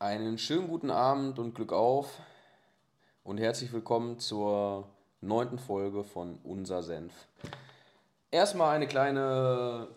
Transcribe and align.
Einen 0.00 0.38
schönen 0.38 0.68
guten 0.68 0.92
Abend 0.92 1.40
und 1.40 1.56
Glück 1.56 1.72
auf 1.72 2.20
und 3.24 3.38
herzlich 3.38 3.72
willkommen 3.72 4.20
zur 4.20 4.88
neunten 5.20 5.58
Folge 5.58 6.04
von 6.04 6.38
Unser 6.44 6.84
Senf. 6.84 7.12
Erstmal 8.30 8.76
eine 8.76 8.86
kleine 8.86 9.88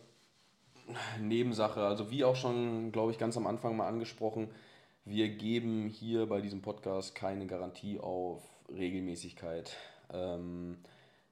Nebensache, 1.19 1.81
also 1.81 2.09
wie 2.09 2.23
auch 2.23 2.35
schon, 2.35 2.91
glaube 2.91 3.11
ich, 3.11 3.19
ganz 3.19 3.37
am 3.37 3.45
Anfang 3.45 3.77
mal 3.77 3.87
angesprochen, 3.87 4.49
wir 5.05 5.29
geben 5.29 5.87
hier 5.87 6.25
bei 6.25 6.41
diesem 6.41 6.63
Podcast 6.63 7.13
keine 7.13 7.45
Garantie 7.45 7.99
auf 7.99 8.41
Regelmäßigkeit. 8.75 9.77
Ähm, 10.11 10.79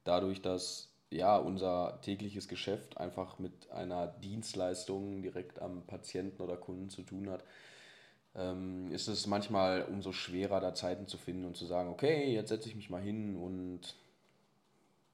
dadurch, 0.03 0.43
dass 0.43 0.89
ja 1.09 1.37
unser 1.37 1.99
tägliches 2.03 2.47
Geschäft 2.47 2.99
einfach 2.99 3.39
mit 3.39 3.71
einer 3.71 4.05
Dienstleistung 4.05 5.23
direkt 5.23 5.59
am 5.59 5.81
Patienten 5.87 6.43
oder 6.43 6.55
Kunden 6.55 6.91
zu 6.91 7.01
tun 7.01 7.31
hat, 7.31 7.43
ähm, 8.35 8.91
ist 8.91 9.07
es 9.07 9.27
manchmal 9.27 9.83
umso 9.83 10.11
schwerer, 10.11 10.59
da 10.59 10.73
Zeiten 10.73 11.07
zu 11.07 11.17
finden 11.17 11.45
und 11.45 11.57
zu 11.57 11.65
sagen, 11.65 11.89
okay, 11.89 12.33
jetzt 12.33 12.49
setze 12.49 12.69
ich 12.69 12.75
mich 12.75 12.89
mal 12.89 13.01
hin 13.01 13.35
und 13.35 13.95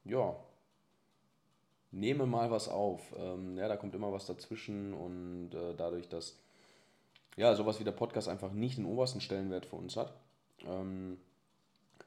ja, 0.04 0.36
nehme 1.90 2.26
mal 2.26 2.50
was 2.50 2.68
auf. 2.68 3.14
Ähm, 3.16 3.56
ja, 3.56 3.68
da 3.68 3.76
kommt 3.76 3.94
immer 3.94 4.12
was 4.12 4.26
dazwischen 4.26 4.92
und 4.92 5.54
äh, 5.54 5.74
dadurch, 5.76 6.08
dass 6.08 6.38
ja, 7.36 7.54
sowas 7.54 7.80
wie 7.80 7.84
der 7.84 7.92
Podcast 7.92 8.28
einfach 8.28 8.52
nicht 8.52 8.78
den 8.78 8.86
obersten 8.86 9.20
Stellenwert 9.20 9.66
für 9.66 9.76
uns 9.76 9.96
hat, 9.96 10.14
ähm, 10.66 11.18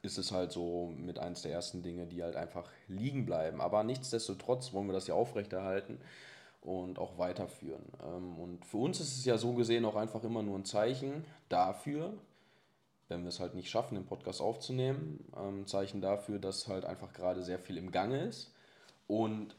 ist 0.02 0.18
es 0.18 0.32
halt 0.32 0.50
so 0.50 0.92
mit 0.96 1.18
eins 1.18 1.42
der 1.42 1.52
ersten 1.52 1.82
Dinge, 1.82 2.06
die 2.06 2.22
halt 2.22 2.36
einfach 2.36 2.68
liegen 2.88 3.26
bleiben. 3.26 3.60
Aber 3.60 3.84
nichtsdestotrotz 3.84 4.72
wollen 4.72 4.86
wir 4.86 4.92
das 4.92 5.06
ja 5.06 5.14
aufrechterhalten 5.14 6.00
und 6.62 6.98
auch 6.98 7.18
weiterführen. 7.18 7.84
Ähm, 8.04 8.38
und 8.38 8.64
für 8.64 8.78
uns 8.78 9.00
ist 9.00 9.18
es 9.18 9.24
ja 9.24 9.38
so 9.38 9.52
gesehen 9.54 9.84
auch 9.84 9.96
einfach 9.96 10.22
immer 10.24 10.42
nur 10.42 10.58
ein 10.58 10.64
Zeichen 10.64 11.24
dafür, 11.48 12.12
wenn 13.08 13.22
wir 13.22 13.28
es 13.28 13.40
halt 13.40 13.54
nicht 13.54 13.70
schaffen, 13.70 13.96
den 13.96 14.06
Podcast 14.06 14.40
aufzunehmen, 14.40 15.24
ein 15.32 15.60
ähm, 15.60 15.66
Zeichen 15.66 16.00
dafür, 16.00 16.38
dass 16.38 16.68
halt 16.68 16.84
einfach 16.84 17.12
gerade 17.12 17.42
sehr 17.42 17.58
viel 17.58 17.76
im 17.76 17.90
Gange 17.90 18.24
ist. 18.24 18.52
Und 19.06 19.56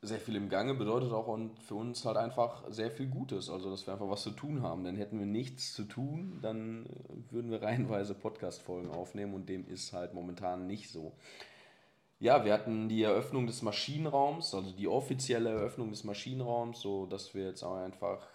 sehr 0.00 0.18
viel 0.18 0.36
im 0.36 0.48
Gange 0.48 0.74
bedeutet 0.74 1.12
auch 1.12 1.38
für 1.66 1.74
uns 1.74 2.04
halt 2.04 2.16
einfach 2.16 2.62
sehr 2.70 2.90
viel 2.90 3.06
Gutes. 3.06 3.50
Also, 3.50 3.70
dass 3.70 3.86
wir 3.86 3.94
einfach 3.94 4.08
was 4.08 4.22
zu 4.22 4.30
tun 4.30 4.62
haben. 4.62 4.84
Denn 4.84 4.96
hätten 4.96 5.18
wir 5.18 5.26
nichts 5.26 5.74
zu 5.74 5.84
tun, 5.84 6.38
dann 6.42 6.86
würden 7.30 7.50
wir 7.50 7.62
reihenweise 7.62 8.14
Podcast-Folgen 8.14 8.90
aufnehmen 8.90 9.34
und 9.34 9.48
dem 9.48 9.66
ist 9.68 9.92
halt 9.92 10.14
momentan 10.14 10.66
nicht 10.66 10.90
so. 10.90 11.12
Ja, 12.24 12.42
wir 12.42 12.54
hatten 12.54 12.88
die 12.88 13.02
Eröffnung 13.02 13.46
des 13.46 13.60
Maschinenraums, 13.60 14.54
also 14.54 14.70
die 14.70 14.88
offizielle 14.88 15.50
Eröffnung 15.50 15.90
des 15.90 16.04
Maschinenraums, 16.04 16.80
so 16.80 17.04
dass 17.04 17.34
wir 17.34 17.44
jetzt 17.44 17.62
auch 17.62 17.76
einfach 17.76 18.26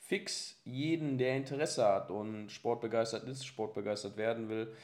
fix 0.00 0.60
jeden, 0.64 1.16
der 1.16 1.36
Interesse 1.36 1.86
hat 1.86 2.10
und 2.10 2.50
sportbegeistert 2.50 3.22
ist, 3.28 3.46
sportbegeistert 3.46 4.16
werden 4.16 4.48
will, 4.48 4.74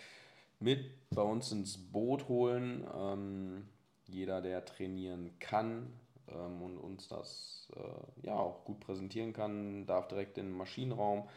mit 0.60 1.10
bei 1.10 1.22
uns 1.22 1.50
ins 1.50 1.76
Boot 1.76 2.28
holen. 2.28 2.86
Ähm, 2.96 3.68
jeder, 4.06 4.42
der 4.42 4.64
trainieren 4.64 5.32
kann 5.40 5.92
ähm, 6.28 6.62
und 6.62 6.78
uns 6.78 7.08
das 7.08 7.66
äh, 7.74 8.28
ja 8.28 8.36
auch 8.36 8.64
gut 8.64 8.78
präsentieren 8.78 9.32
kann, 9.32 9.86
darf 9.86 10.06
direkt 10.06 10.38
in 10.38 10.46
den 10.46 10.56
Maschinenraum. 10.56 11.28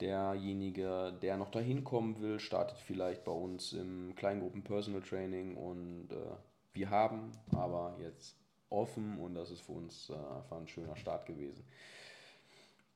Derjenige, 0.00 1.16
der 1.22 1.36
noch 1.36 1.50
dahin 1.50 1.84
kommen 1.84 2.20
will, 2.20 2.40
startet 2.40 2.78
vielleicht 2.78 3.24
bei 3.24 3.32
uns 3.32 3.72
im 3.72 4.14
Kleingruppen 4.16 4.64
Personal 4.64 5.02
Training 5.02 5.56
und 5.56 6.10
äh, 6.10 6.36
wir 6.72 6.90
haben 6.90 7.30
aber 7.54 7.96
jetzt 8.00 8.36
offen 8.70 9.18
und 9.18 9.34
das 9.34 9.50
ist 9.50 9.60
für 9.60 9.72
uns 9.72 10.10
äh, 10.10 10.14
einfach 10.14 10.56
ein 10.56 10.66
schöner 10.66 10.96
Start 10.96 11.26
gewesen. 11.26 11.64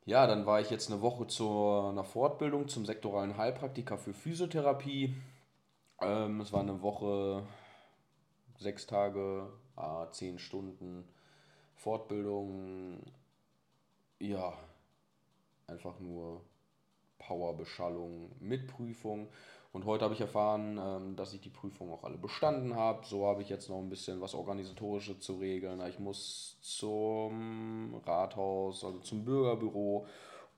Ja, 0.07 0.27
dann 0.27 0.47
war 0.47 0.61
ich 0.61 0.71
jetzt 0.71 0.91
eine 0.91 1.03
Woche 1.03 1.27
zu 1.27 1.49
einer 1.91 2.03
Fortbildung 2.03 2.67
zum 2.67 2.87
sektoralen 2.87 3.37
Heilpraktiker 3.37 3.99
für 3.99 4.15
Physiotherapie. 4.15 5.15
Ähm, 6.01 6.41
es 6.41 6.53
war 6.53 6.61
eine 6.61 6.83
Woche 6.83 7.47
sechs 8.59 8.87
Tage, 8.87 9.53
äh, 9.77 10.11
zehn 10.11 10.39
Stunden 10.39 11.07
Fortbildung. 11.77 13.03
Ja, 14.19 14.55
einfach 15.67 16.01
nur 16.01 16.43
Powerbeschallung 17.19 18.31
mit 18.41 18.67
Prüfung. 18.67 19.29
Und 19.73 19.85
heute 19.85 20.05
habe 20.05 20.15
ich 20.15 20.21
erfahren, 20.21 20.81
ähm, 20.83 21.17
dass 21.17 21.35
ich 21.35 21.41
die 21.41 21.51
Prüfung 21.51 21.93
auch 21.93 22.05
alle 22.05 22.17
bestanden 22.17 22.75
habe. 22.75 23.05
So 23.07 23.27
habe 23.27 23.43
ich 23.43 23.49
jetzt 23.49 23.69
noch 23.69 23.79
ein 23.79 23.91
bisschen 23.91 24.21
was 24.21 24.35
Organisatorisches 24.35 25.21
zu 25.21 25.35
regeln. 25.35 25.81
Ich 25.89 25.99
muss 25.99 26.59
zum 26.63 28.01
Rathaus, 28.07 28.85
also 28.85 28.99
zum 29.01 29.25
Bürgerbüro 29.25 30.07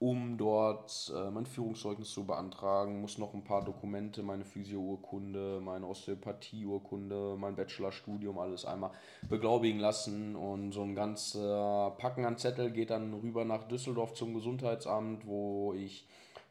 um 0.00 0.38
dort 0.38 1.12
äh, 1.14 1.30
mein 1.30 1.44
Führungszeugnis 1.44 2.10
zu 2.10 2.24
beantragen, 2.24 3.02
muss 3.02 3.18
noch 3.18 3.34
ein 3.34 3.44
paar 3.44 3.62
Dokumente, 3.62 4.22
meine 4.22 4.46
Physio-Urkunde, 4.46 5.60
meine 5.62 5.86
Osteopathie-Urkunde, 5.86 7.36
mein 7.38 7.54
Bachelorstudium, 7.54 8.38
alles 8.38 8.64
einmal 8.64 8.92
beglaubigen 9.28 9.78
lassen 9.78 10.36
und 10.36 10.72
so 10.72 10.82
ein 10.82 10.94
ganz 10.94 11.34
äh, 11.34 11.38
Packen 11.38 12.24
an 12.24 12.38
Zettel 12.38 12.70
geht 12.70 12.88
dann 12.88 13.12
rüber 13.12 13.44
nach 13.44 13.68
Düsseldorf 13.68 14.14
zum 14.14 14.32
Gesundheitsamt, 14.32 15.26
wo 15.26 15.74
ich 15.74 16.08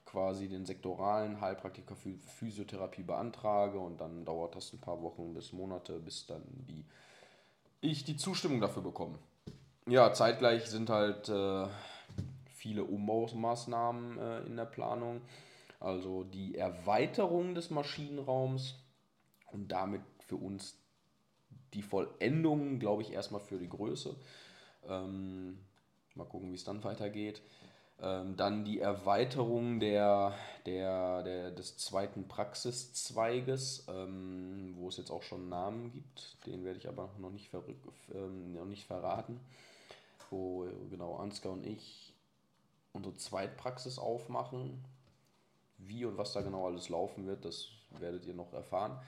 quasi 0.10 0.48
den 0.48 0.66
sektoralen 0.66 1.40
Heilpraktiker 1.40 1.96
für 1.96 2.16
Physiotherapie 2.18 3.04
beantrage 3.04 3.78
und 3.78 4.02
dann 4.02 4.26
dauert 4.26 4.56
das 4.56 4.74
ein 4.74 4.80
paar 4.80 5.02
Wochen 5.04 5.36
bis 5.36 5.54
Monate, 5.54 6.00
bis 6.00 6.26
dann 6.26 6.42
die, 6.68 6.84
ich 7.82 8.06
die 8.06 8.18
Zustimmung 8.18 8.60
dafür 8.60 8.82
bekomme. 8.82 9.20
Ja, 9.88 10.12
zeitgleich 10.12 10.66
sind 10.66 10.90
halt 10.90 11.30
äh, 11.30 11.68
viele 12.56 12.84
Umbaumaßnahmen 12.86 14.18
äh, 14.18 14.40
in 14.48 14.56
der 14.56 14.66
Planung. 14.66 15.22
Also 15.80 16.24
die 16.24 16.56
Erweiterung 16.56 17.54
des 17.54 17.70
Maschinenraums 17.70 18.76
und 19.52 19.72
damit 19.72 20.02
für 20.26 20.36
uns 20.36 20.76
die 21.74 21.84
Vollendung, 21.84 22.80
glaube 22.80 23.04
ich, 23.04 23.14
erstmal 23.14 23.42
für 23.42 23.60
die 23.60 23.70
Größe. 23.70 24.16
Ähm, 24.88 25.60
mal 26.16 26.26
gucken, 26.26 26.52
wie 26.52 26.56
es 26.56 26.64
dann 26.64 26.84
weitergeht. 26.84 27.42
Ähm, 28.02 28.38
dann 28.38 28.64
die 28.64 28.80
Erweiterung 28.80 29.80
der, 29.80 30.34
der, 30.66 31.24
der, 31.24 31.52
des 31.52 31.78
zweiten 31.78 32.28
Praxiszweiges, 32.28 33.88
ähm, 33.90 34.76
wo 34.78 34.88
es 34.88 34.98
jetzt 34.98 35.12
auch 35.12 35.24
schon 35.24 35.42
einen 35.42 35.50
Namen 35.50 35.92
gibt. 35.92 36.38
Den 36.46 36.64
werde 36.64 36.80
ich 36.80 36.88
aber 36.88 37.10
noch 37.20 37.32
nicht, 37.32 37.52
ähm, 38.14 38.54
noch 38.54 38.66
nicht 38.66 38.86
verraten. 38.86 39.40
Wo 40.30 40.68
genau 40.90 41.16
Ansgar 41.16 41.54
und 41.54 41.66
ich 41.66 42.14
unsere 42.94 43.16
Zweitpraxis 43.16 43.98
aufmachen. 43.98 44.84
Wie 45.78 46.06
und 46.06 46.18
was 46.18 46.34
da 46.34 46.42
genau 46.42 46.68
alles 46.68 46.90
laufen 46.90 47.26
wird, 47.26 47.46
das 47.46 47.70
werdet 48.00 48.26
ihr 48.26 48.34
noch 48.34 48.54
erfahren. 48.54 49.00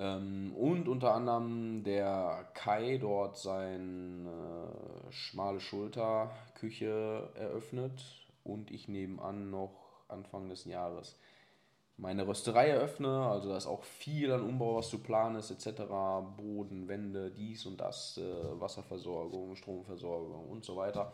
Ähm, 0.00 0.54
und 0.56 0.88
unter 0.88 1.14
anderem 1.14 1.84
der 1.84 2.48
Kai 2.54 2.96
dort 2.96 3.36
seine 3.36 4.30
äh, 4.30 5.12
schmale 5.12 5.60
Schulter-Küche 5.60 7.28
eröffnet 7.34 8.02
und 8.42 8.70
ich 8.70 8.88
nebenan 8.88 9.50
noch 9.50 9.74
Anfang 10.08 10.48
des 10.48 10.64
Jahres 10.64 11.18
meine 11.98 12.26
Rösterei 12.26 12.68
eröffne. 12.68 13.26
Also 13.26 13.50
da 13.50 13.58
ist 13.58 13.66
auch 13.66 13.84
viel 13.84 14.32
an 14.32 14.42
Umbau, 14.42 14.76
was 14.76 14.88
zu 14.88 15.00
planen 15.00 15.36
ist, 15.36 15.50
etc. 15.50 15.82
Boden, 16.36 16.88
Wände, 16.88 17.30
dies 17.30 17.66
und 17.66 17.78
das, 17.78 18.16
äh, 18.16 18.60
Wasserversorgung, 18.60 19.54
Stromversorgung 19.54 20.48
und 20.48 20.64
so 20.64 20.76
weiter. 20.76 21.12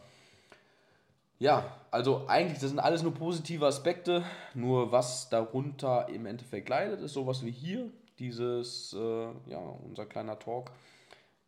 Ja, 1.40 1.80
also 1.90 2.26
eigentlich, 2.28 2.60
das 2.60 2.70
sind 2.70 2.78
alles 2.78 3.02
nur 3.02 3.12
positive 3.12 3.66
Aspekte. 3.66 4.24
Nur 4.54 4.92
was 4.92 5.28
darunter 5.28 6.08
im 6.08 6.24
Endeffekt 6.24 6.68
leidet, 6.68 7.00
ist 7.00 7.14
sowas 7.14 7.44
wie 7.44 7.50
hier, 7.50 7.90
dieses, 8.18 8.92
äh, 8.92 9.32
ja, 9.46 9.58
unser 9.58 10.06
kleiner 10.06 10.38
Talk, 10.38 10.70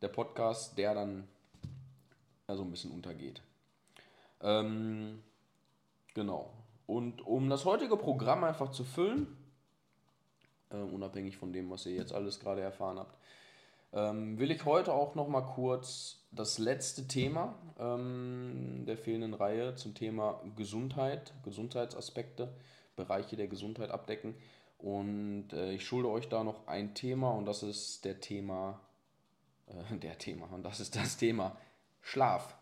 der 0.03 0.09
Podcast, 0.09 0.77
der 0.79 0.95
dann 0.95 1.29
ja, 2.49 2.57
so 2.57 2.63
ein 2.63 2.71
bisschen 2.71 2.91
untergeht. 2.91 3.43
Ähm, 4.41 5.23
genau. 6.15 6.53
Und 6.87 7.27
um 7.27 7.51
das 7.51 7.65
heutige 7.65 7.97
Programm 7.97 8.45
einfach 8.45 8.71
zu 8.71 8.85
füllen, 8.85 9.37
äh, 10.71 10.77
unabhängig 10.77 11.37
von 11.37 11.53
dem, 11.53 11.71
was 11.71 11.87
ihr 11.87 11.95
jetzt 11.95 12.13
alles 12.13 12.41
gerade 12.41 12.61
erfahren 12.61 12.99
habt, 12.99 13.17
ähm, 13.93 14.39
will 14.39 14.51
ich 14.51 14.65
heute 14.65 14.93
auch 14.93 15.15
noch 15.15 15.29
mal 15.29 15.43
kurz 15.43 16.27
das 16.31 16.59
letzte 16.59 17.07
Thema 17.07 17.55
ähm, 17.79 18.85
der 18.87 18.99
fehlenden 18.99 19.35
Reihe 19.35 19.75
zum 19.77 19.95
Thema 19.95 20.43
Gesundheit, 20.57 21.33
Gesundheitsaspekte, 21.43 22.53
Bereiche 22.97 23.37
der 23.37 23.49
Gesundheit 23.49 23.91
abdecken. 23.91 24.35
Und 24.79 25.53
äh, 25.53 25.73
ich 25.73 25.85
schulde 25.85 26.09
euch 26.09 26.29
da 26.29 26.45
noch 26.45 26.67
ein 26.67 26.95
Thema 26.95 27.33
und 27.33 27.47
das 27.47 27.63
ist 27.63 28.05
der 28.05 28.21
Thema, 28.21 28.81
äh, 29.67 29.97
der 29.97 30.17
Thema, 30.19 30.47
und 30.53 30.63
das 30.63 30.81
ist 30.81 30.95
das 30.97 31.17
Thema 31.17 31.57
Schlaf. 32.01 32.57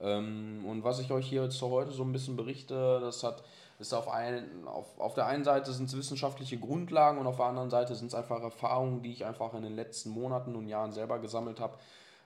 Ähm, 0.00 0.64
und 0.66 0.84
was 0.84 1.00
ich 1.00 1.10
euch 1.10 1.26
hier 1.26 1.44
jetzt 1.44 1.60
heute 1.62 1.90
so 1.90 2.04
ein 2.04 2.12
bisschen 2.12 2.36
berichte, 2.36 3.00
das 3.00 3.24
hat 3.24 3.42
ist 3.78 3.94
auf, 3.94 4.08
ein, 4.08 4.66
auf, 4.66 4.98
auf 4.98 5.14
der 5.14 5.26
einen 5.26 5.44
Seite 5.44 5.72
sind 5.72 5.88
es 5.88 5.96
wissenschaftliche 5.96 6.58
Grundlagen 6.58 7.18
und 7.18 7.26
auf 7.26 7.36
der 7.36 7.46
anderen 7.46 7.70
Seite 7.70 7.94
sind 7.94 8.08
es 8.08 8.14
einfach 8.14 8.42
Erfahrungen, 8.42 9.02
die 9.02 9.12
ich 9.12 9.24
einfach 9.24 9.54
in 9.54 9.62
den 9.62 9.76
letzten 9.76 10.10
Monaten 10.10 10.56
und 10.56 10.66
Jahren 10.66 10.92
selber 10.92 11.20
gesammelt 11.20 11.60
habe, 11.60 11.78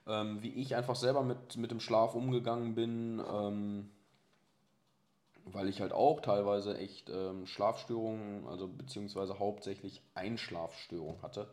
ähm, 0.06 0.42
wie 0.42 0.54
ich 0.54 0.74
einfach 0.74 0.96
selber 0.96 1.22
mit, 1.22 1.56
mit 1.58 1.70
dem 1.70 1.80
Schlaf 1.80 2.14
umgegangen 2.14 2.74
bin, 2.74 3.22
ähm, 3.30 3.90
weil 5.44 5.68
ich 5.68 5.80
halt 5.80 5.92
auch 5.92 6.20
teilweise 6.20 6.76
echt 6.78 7.10
ähm, 7.10 7.46
Schlafstörungen, 7.46 8.46
also 8.46 8.68
beziehungsweise 8.68 9.38
hauptsächlich 9.38 10.02
Einschlafstörungen 10.14 11.22
hatte. 11.22 11.48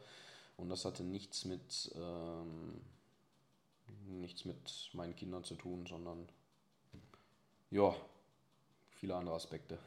Und 0.57 0.69
das 0.69 0.85
hatte 0.85 1.03
nichts 1.03 1.45
mit, 1.45 1.91
ähm, 1.95 2.81
nichts 4.07 4.45
mit 4.45 4.89
meinen 4.93 5.15
Kindern 5.15 5.43
zu 5.43 5.55
tun, 5.55 5.85
sondern 5.87 6.27
ja, 7.71 7.93
viele 8.91 9.15
andere 9.15 9.35
Aspekte. 9.35 9.77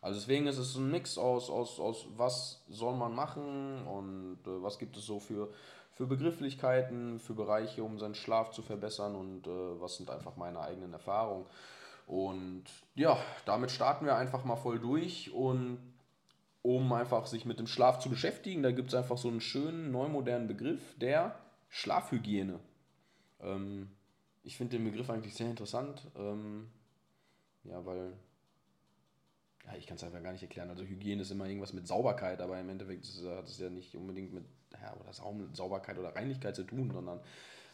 Also 0.00 0.20
deswegen 0.20 0.46
ist 0.46 0.58
es 0.58 0.76
ein 0.76 0.90
Mix 0.90 1.18
aus, 1.18 1.50
aus, 1.50 1.80
aus 1.80 2.06
was 2.16 2.62
soll 2.68 2.94
man 2.96 3.14
machen 3.14 3.86
und 3.86 4.38
äh, 4.46 4.62
was 4.62 4.78
gibt 4.78 4.96
es 4.96 5.06
so 5.06 5.18
für, 5.18 5.52
für 5.92 6.06
Begrifflichkeiten, 6.06 7.18
für 7.18 7.34
Bereiche, 7.34 7.82
um 7.82 7.98
seinen 7.98 8.14
Schlaf 8.14 8.52
zu 8.52 8.62
verbessern 8.62 9.16
und 9.16 9.46
äh, 9.46 9.80
was 9.80 9.96
sind 9.96 10.10
einfach 10.10 10.36
meine 10.36 10.60
eigenen 10.60 10.92
Erfahrungen. 10.92 11.46
Und 12.08 12.64
ja, 12.94 13.18
damit 13.44 13.70
starten 13.70 14.06
wir 14.06 14.16
einfach 14.16 14.42
mal 14.42 14.56
voll 14.56 14.78
durch 14.78 15.30
und 15.30 15.78
um 16.62 16.90
einfach 16.94 17.26
sich 17.26 17.44
mit 17.44 17.58
dem 17.58 17.66
Schlaf 17.66 17.98
zu 17.98 18.08
beschäftigen, 18.08 18.62
da 18.62 18.72
gibt 18.72 18.88
es 18.88 18.94
einfach 18.94 19.18
so 19.18 19.28
einen 19.28 19.42
schönen 19.42 19.92
neumodernen 19.92 20.48
Begriff 20.48 20.80
der 20.98 21.38
Schlafhygiene. 21.68 22.60
Ähm, 23.40 23.90
ich 24.42 24.56
finde 24.56 24.78
den 24.78 24.86
Begriff 24.86 25.10
eigentlich 25.10 25.34
sehr 25.34 25.50
interessant, 25.50 26.06
ähm, 26.16 26.70
ja, 27.64 27.84
weil 27.84 28.14
ja, 29.66 29.76
ich 29.76 29.86
kann 29.86 29.98
es 29.98 30.02
einfach 30.02 30.22
gar 30.22 30.32
nicht 30.32 30.42
erklären. 30.42 30.70
Also 30.70 30.84
Hygiene 30.84 31.20
ist 31.20 31.30
immer 31.30 31.44
irgendwas 31.44 31.74
mit 31.74 31.86
Sauberkeit, 31.86 32.40
aber 32.40 32.58
im 32.58 32.70
Endeffekt 32.70 33.04
ist, 33.04 33.22
hat 33.22 33.46
es 33.46 33.58
ja 33.58 33.68
nicht 33.68 33.94
unbedingt 33.94 34.32
mit 34.32 34.44
ja, 34.72 34.96
oder 34.98 35.12
Sauberkeit 35.52 35.98
oder 35.98 36.16
Reinigkeit 36.16 36.56
zu 36.56 36.64
tun, 36.64 36.90
sondern 36.90 37.20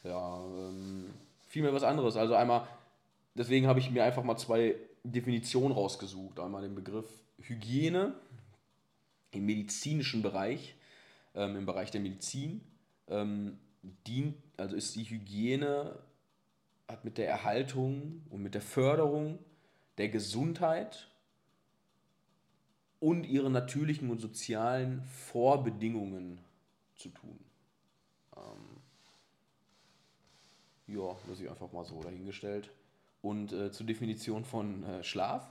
ja, 0.02 0.38
ähm, 0.44 1.14
vielmehr 1.46 1.72
was 1.72 1.84
anderes. 1.84 2.16
Also 2.16 2.34
einmal 2.34 2.66
deswegen 3.34 3.66
habe 3.66 3.80
ich 3.80 3.90
mir 3.90 4.04
einfach 4.04 4.24
mal 4.24 4.36
zwei 4.36 4.76
Definitionen 5.02 5.72
rausgesucht. 5.72 6.40
Einmal 6.40 6.62
den 6.62 6.74
Begriff 6.74 7.06
Hygiene 7.38 8.14
im 9.32 9.46
medizinischen 9.46 10.22
Bereich, 10.22 10.74
ähm, 11.34 11.56
im 11.56 11.66
Bereich 11.66 11.90
der 11.90 12.00
Medizin, 12.00 12.62
ähm, 13.08 13.58
dient, 14.06 14.36
also 14.56 14.76
ist 14.76 14.96
die 14.96 15.04
Hygiene, 15.04 15.98
hat 16.88 17.04
mit 17.04 17.18
der 17.18 17.28
Erhaltung 17.28 18.22
und 18.30 18.42
mit 18.42 18.54
der 18.54 18.62
Förderung 18.62 19.38
der 19.98 20.08
Gesundheit 20.08 21.08
und 23.00 23.24
ihren 23.24 23.52
natürlichen 23.52 24.10
und 24.10 24.20
sozialen 24.20 25.02
Vorbedingungen 25.02 26.38
zu 26.96 27.10
tun. 27.10 27.38
Ähm, 28.36 28.82
ja, 30.86 31.16
das 31.28 31.40
ich 31.40 31.50
einfach 31.50 31.72
mal 31.72 31.84
so 31.84 32.02
dahingestellt. 32.02 32.70
Und 33.24 33.54
äh, 33.54 33.72
zur 33.72 33.86
Definition 33.86 34.44
von 34.44 34.84
äh, 34.84 35.02
Schlaf. 35.02 35.50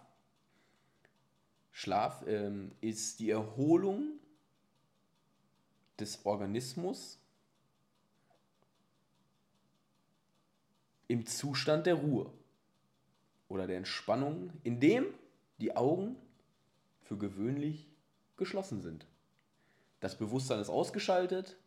Schlaf 1.72 2.24
ähm, 2.28 2.72
ist 2.82 3.20
die 3.20 3.32
Erholung 3.32 4.20
des 6.00 6.24
Organismus 6.24 7.18
im 11.08 11.26
Zustand 11.26 11.88
der 11.88 11.96
Ruhe 11.96 12.32
oder 13.50 13.66
der 13.66 13.78
Entspannung, 13.78 14.52
in 14.62 14.80
dem 14.80 15.08
die 15.58 15.76
Augen 15.76 16.16
für 17.02 17.18
gewöhnlich 17.18 17.88
geschlossen 18.38 18.84
sind. 18.84 19.08
Das 20.00 20.16
Bewusstsein 20.16 20.60
ist 20.60 20.70
ausgeschaltet 20.70 21.58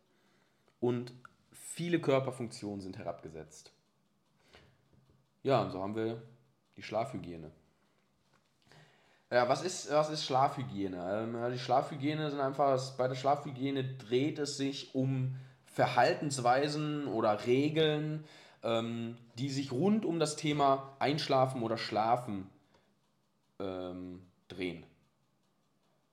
und 0.79 1.13
viele 1.51 2.01
Körperfunktionen 2.01 2.81
sind 2.81 2.97
herabgesetzt. 2.97 3.73
Ja, 5.47 5.63
und 5.63 5.71
so 5.71 5.81
haben 5.81 5.95
wir 5.95 6.21
die 6.77 6.83
Schlafhygiene. 6.83 7.53
Ja, 9.31 9.49
was 9.49 9.63
ist, 9.63 9.89
was 9.93 10.11
ist 10.11 10.25
Schlafhygiene? 10.25 11.23
Ähm, 11.23 11.53
die 11.53 11.59
Schlafhygiene 11.61 12.33
sind 12.33 12.41
einfach, 12.41 12.97
bei 12.97 13.07
der 13.07 13.15
Schlafhygiene 13.15 13.85
dreht 13.85 14.41
es 14.41 14.57
sich 14.57 14.93
um 14.97 15.37
Verhaltensweisen 15.65 17.07
oder 17.07 17.47
Regeln, 17.47 18.25
ähm, 18.65 19.19
die 19.39 19.49
sich 19.49 19.71
rund 19.71 20.05
um 20.05 20.19
das 20.19 20.35
Thema 20.35 20.97
Einschlafen 20.99 21.63
oder 21.63 21.79
Schlafen 21.79 22.51
ähm, 23.61 24.27
drehen. 24.49 24.85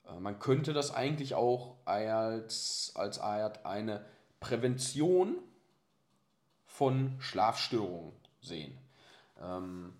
Äh, 0.06 0.20
man 0.20 0.38
könnte 0.38 0.72
das 0.72 0.94
eigentlich 0.94 1.34
auch 1.34 1.74
als, 1.86 2.92
als 2.94 3.18
eine 3.18 4.04
Prävention 4.38 5.38
von 6.66 7.16
Schlafstörungen 7.18 8.12
sehen. 8.40 8.78
Ähm, 9.42 9.92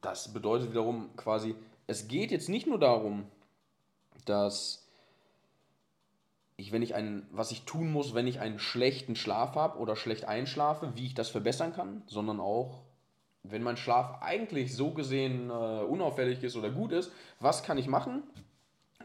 das 0.00 0.32
bedeutet 0.32 0.70
wiederum 0.70 1.14
quasi, 1.16 1.56
es 1.86 2.08
geht 2.08 2.30
jetzt 2.30 2.48
nicht 2.48 2.66
nur 2.66 2.78
darum, 2.78 3.26
dass 4.24 4.86
ich, 6.56 6.72
wenn 6.72 6.82
ich 6.82 6.94
einen, 6.94 7.26
was 7.30 7.50
ich 7.50 7.64
tun 7.64 7.92
muss, 7.92 8.14
wenn 8.14 8.26
ich 8.26 8.40
einen 8.40 8.58
schlechten 8.58 9.14
Schlaf 9.14 9.54
habe 9.54 9.78
oder 9.78 9.94
schlecht 9.94 10.24
einschlafe, 10.24 10.92
wie 10.96 11.06
ich 11.06 11.14
das 11.14 11.28
verbessern 11.28 11.74
kann, 11.74 12.02
sondern 12.06 12.40
auch, 12.40 12.82
wenn 13.42 13.62
mein 13.62 13.76
Schlaf 13.76 14.22
eigentlich 14.22 14.74
so 14.74 14.90
gesehen 14.90 15.50
äh, 15.50 15.52
unauffällig 15.52 16.42
ist 16.42 16.56
oder 16.56 16.70
gut 16.70 16.92
ist, 16.92 17.12
was 17.40 17.62
kann 17.62 17.78
ich 17.78 17.86
machen, 17.86 18.22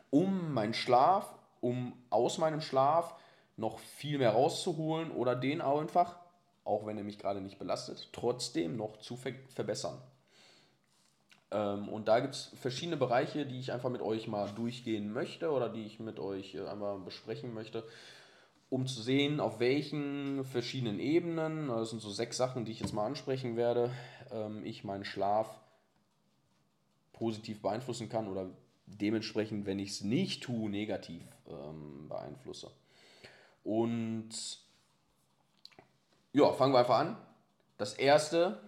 um 0.09 0.53
meinen 0.53 0.73
Schlaf, 0.73 1.35
um 1.59 1.93
aus 2.09 2.37
meinem 2.37 2.61
Schlaf 2.61 3.15
noch 3.57 3.79
viel 3.79 4.17
mehr 4.17 4.31
rauszuholen 4.31 5.11
oder 5.11 5.35
den 5.35 5.61
auch 5.61 5.81
einfach 5.81 6.20
auch 6.63 6.85
wenn 6.85 6.97
er 6.97 7.03
mich 7.03 7.17
gerade 7.17 7.41
nicht 7.41 7.59
belastet, 7.59 8.09
trotzdem 8.11 8.77
noch 8.77 8.97
zu 8.97 9.15
ver 9.15 9.33
verbessern. 9.53 9.97
Ähm, 11.51 11.89
und 11.89 12.07
da 12.07 12.19
gibt 12.19 12.35
es 12.35 12.51
verschiedene 12.59 12.97
Bereiche, 12.97 13.45
die 13.45 13.59
ich 13.59 13.71
einfach 13.71 13.89
mit 13.89 14.01
euch 14.01 14.27
mal 14.27 14.49
durchgehen 14.49 15.11
möchte 15.11 15.51
oder 15.51 15.69
die 15.69 15.85
ich 15.85 15.99
mit 15.99 16.19
euch 16.19 16.55
äh, 16.55 16.65
einmal 16.67 16.99
besprechen 16.99 17.53
möchte, 17.53 17.83
um 18.69 18.87
zu 18.87 19.01
sehen, 19.01 19.39
auf 19.39 19.59
welchen 19.59 20.45
verschiedenen 20.45 20.99
Ebenen, 20.99 21.67
das 21.67 21.89
sind 21.89 22.01
so 22.01 22.09
sechs 22.09 22.37
Sachen, 22.37 22.63
die 22.63 22.71
ich 22.71 22.79
jetzt 22.79 22.93
mal 22.93 23.05
ansprechen 23.05 23.57
werde, 23.57 23.91
ähm, 24.31 24.65
ich 24.65 24.83
meinen 24.83 25.03
Schlaf 25.03 25.59
positiv 27.11 27.61
beeinflussen 27.61 28.07
kann 28.07 28.29
oder 28.29 28.49
dementsprechend, 28.85 29.65
wenn 29.65 29.79
ich 29.79 29.89
es 29.89 30.01
nicht 30.01 30.43
tue, 30.43 30.69
negativ 30.69 31.21
ähm, 31.47 32.07
beeinflusse. 32.07 32.71
Und 33.63 34.29
ja, 36.33 36.51
fangen 36.53 36.73
wir 36.73 36.79
einfach 36.79 36.99
an. 36.99 37.17
Das 37.77 37.93
erste 37.93 38.59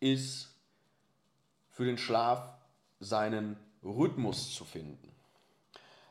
ist 0.00 0.54
für 1.70 1.84
den 1.84 1.98
Schlaf 1.98 2.42
seinen 3.00 3.56
Rhythmus 3.84 4.54
zu 4.54 4.64
finden. 4.64 5.12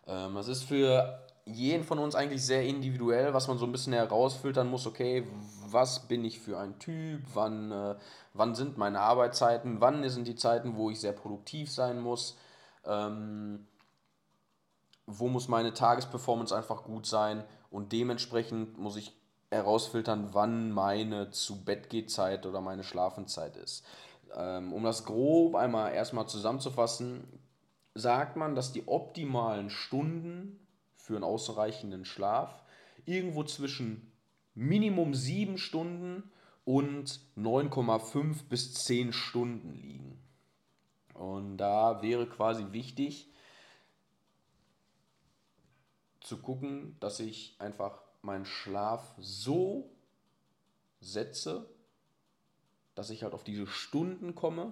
Ähm, 0.08 0.36
das 0.36 0.48
ist 0.48 0.64
für 0.64 1.26
jeden 1.46 1.84
von 1.84 2.00
uns 2.00 2.16
eigentlich 2.16 2.44
sehr 2.44 2.64
individuell, 2.64 3.34
was 3.34 3.48
man 3.48 3.58
so 3.58 3.66
ein 3.66 3.72
bisschen 3.72 3.94
herausfiltern 3.94 4.70
muss, 4.70 4.88
okay, 4.88 5.28
was 5.68 6.08
bin 6.08 6.26
ich 6.26 6.40
für 6.40 6.58
ein 6.58 6.80
Typ, 6.80 7.22
wann, 7.34 7.72
äh, 7.72 7.96
wann 8.34 8.56
sind 8.56 8.78
meine 8.78 9.00
Arbeitszeiten, 9.00 9.80
wann 9.80 10.08
sind 10.10 10.28
die 10.28 10.36
Zeiten, 10.36 10.76
wo 10.76 10.90
ich 10.90 11.00
sehr 11.00 11.14
produktiv 11.14 11.72
sein 11.72 12.02
muss, 12.02 12.38
ähm, 12.86 13.68
wo 15.06 15.28
muss 15.28 15.48
meine 15.48 15.74
Tagesperformance 15.74 16.56
einfach 16.56 16.84
gut 16.84 17.06
sein? 17.06 17.44
Und 17.70 17.92
dementsprechend 17.92 18.80
muss 18.80 18.96
ich 18.96 19.14
herausfiltern, 19.56 20.30
wann 20.34 20.72
meine 20.72 21.32
zu 21.32 21.64
Bett 21.64 22.10
Zeit 22.10 22.46
oder 22.46 22.62
meine 22.62 22.84
Schlafenszeit 22.84 23.58
ist. 23.58 23.86
Ähm, 24.36 24.74
um 24.74 24.84
das 24.84 25.06
grob 25.06 25.56
einmal 25.56 25.94
erstmal 25.94 26.28
zusammenzufassen, 26.28 27.24
sagt 27.94 28.36
man, 28.36 28.56
dass 28.56 28.74
die 28.74 28.88
optimalen 28.88 29.70
Stunden 29.70 30.60
für 30.96 31.16
einen 31.16 31.24
ausreichenden 31.24 32.06
Schlaf 32.06 32.64
irgendwo 33.06 33.44
zwischen 33.44 34.12
Minimum 34.54 35.14
7 35.14 35.58
Stunden 35.58 36.32
und 36.66 37.20
9,5 37.38 38.48
bis 38.50 38.74
10 38.74 39.14
Stunden 39.14 39.74
liegen. 39.74 40.20
Und 41.14 41.58
da 41.58 42.02
wäre 42.02 42.28
quasi 42.28 42.66
wichtig 42.72 43.30
zu 46.20 46.38
gucken, 46.38 46.98
dass 47.00 47.20
ich 47.20 47.56
einfach 47.60 48.02
meinen 48.26 48.46
Schlaf 48.46 49.14
so 49.18 49.90
setze, 51.00 51.70
dass 52.96 53.10
ich 53.10 53.24
halt 53.24 53.34
auf 53.34 53.44
diese 53.44 53.68
Stunden 53.68 54.36
komme 54.36 54.72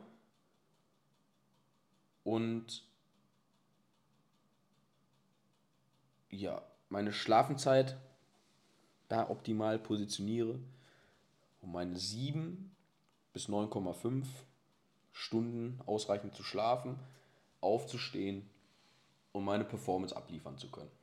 und 2.23 2.83
ja, 6.29 6.61
meine 6.89 7.13
Schlafenszeit 7.13 7.97
da 9.07 9.29
optimal 9.29 9.77
positioniere, 9.77 10.57
um 11.61 11.71
meine 11.71 11.97
7 11.97 12.75
bis 13.33 13.49
9,5 13.49 14.25
Stunden 15.11 15.79
ausreichend 15.85 16.33
zu 16.33 16.43
schlafen, 16.43 16.97
aufzustehen 17.61 18.49
und 19.31 19.43
meine 19.43 19.63
Performance 19.63 20.15
abliefern 20.15 20.57
zu 20.57 20.71
können. 20.71 21.02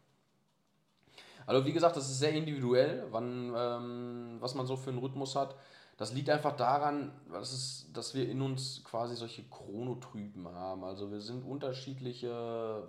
Also 1.51 1.67
wie 1.67 1.73
gesagt, 1.73 1.97
das 1.97 2.09
ist 2.09 2.21
sehr 2.21 2.31
individuell, 2.31 3.09
wann, 3.11 3.53
ähm, 3.57 4.37
was 4.39 4.55
man 4.55 4.67
so 4.67 4.77
für 4.77 4.91
einen 4.91 5.01
Rhythmus 5.01 5.35
hat. 5.35 5.57
Das 5.97 6.13
liegt 6.13 6.31
einfach 6.31 6.55
daran, 6.55 7.11
dass, 7.29 7.53
es, 7.53 7.91
dass 7.93 8.15
wir 8.15 8.29
in 8.29 8.41
uns 8.41 8.85
quasi 8.85 9.17
solche 9.17 9.43
Chronotypen 9.43 10.47
haben. 10.47 10.85
Also 10.85 11.11
wir 11.11 11.21
sind 11.21 11.43
unterschiedliche, 11.45 12.89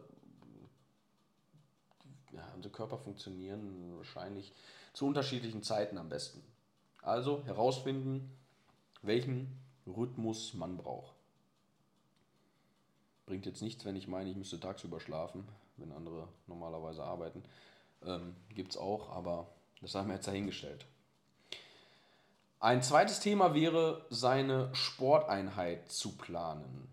ja, 2.34 2.48
unsere 2.56 2.72
Körper 2.72 3.00
funktionieren 3.00 3.98
wahrscheinlich 3.98 4.54
zu 4.94 5.08
unterschiedlichen 5.08 5.64
Zeiten 5.64 5.98
am 5.98 6.10
besten. 6.10 6.44
Also 7.02 7.44
herausfinden, 7.46 8.30
welchen 9.02 9.60
Rhythmus 9.88 10.54
man 10.54 10.78
braucht. 10.78 11.16
Bringt 13.26 13.48
jetzt 13.48 13.64
nichts, 13.64 13.86
wenn 13.86 13.96
ich 13.96 14.08
meine, 14.08 14.30
ich 14.30 14.36
müsste 14.36 14.60
tagsüber 14.60 15.00
schlafen, 15.00 15.48
wenn 15.78 15.92
andere 15.92 16.28
normalerweise 16.46 17.04
arbeiten. 17.04 17.42
Ähm, 18.06 18.36
Gibt 18.50 18.72
es 18.72 18.78
auch, 18.78 19.12
aber 19.12 19.48
das 19.82 19.96
haben 19.96 20.08
wir 20.08 20.16
jetzt 20.16 20.28
dahingestellt. 20.28 20.86
Ein 22.60 22.84
zweites 22.84 23.20
Thema 23.20 23.56
wäre, 23.56 24.06
seine 24.10 24.70
Sporteinheit 24.74 25.92
zu 25.92 26.16
planen. 26.16 26.88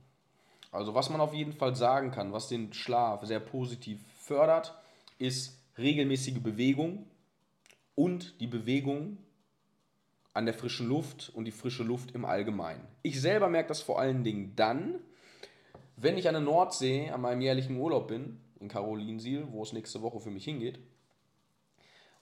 Also 0.73 0.95
was 0.95 1.11
man 1.11 1.21
auf 1.21 1.35
jeden 1.35 1.53
Fall 1.53 1.75
sagen 1.77 2.11
kann, 2.11 2.33
was 2.33 2.49
den 2.49 2.73
Schlaf 2.73 3.25
sehr 3.27 3.41
positiv 3.41 4.01
fördert, 4.17 4.75
ist 5.19 5.59
regelmäßige 5.77 6.41
Bewegung 6.41 7.07
und 7.95 8.41
die 8.41 8.47
Bewegung 8.47 9.19
an 10.35 10.45
der 10.45 10.55
frischen 10.55 10.89
Luft 10.89 11.31
und 11.35 11.45
die 11.45 11.51
frische 11.51 11.83
Luft 11.83 12.13
im 12.13 12.25
Allgemeinen. 12.25 12.87
Ich 13.03 13.21
selber 13.21 13.49
merke 13.49 13.69
das 13.69 13.83
vor 13.83 13.99
allen 13.99 14.25
Dingen 14.25 14.55
dann, 14.57 15.01
wenn 15.97 16.17
ich 16.17 16.29
an 16.29 16.35
der 16.35 16.43
Nordsee 16.43 17.11
an 17.11 17.21
meinem 17.21 17.41
jährlichen 17.41 17.77
Urlaub 17.77 18.09
bin, 18.09 18.41
in 18.61 18.69
Karolinsiel, 18.69 19.49
wo 19.51 19.63
es 19.63 19.73
nächste 19.73 20.03
Woche 20.03 20.21
für 20.21 20.31
mich 20.31 20.45
hingeht, 20.45 20.79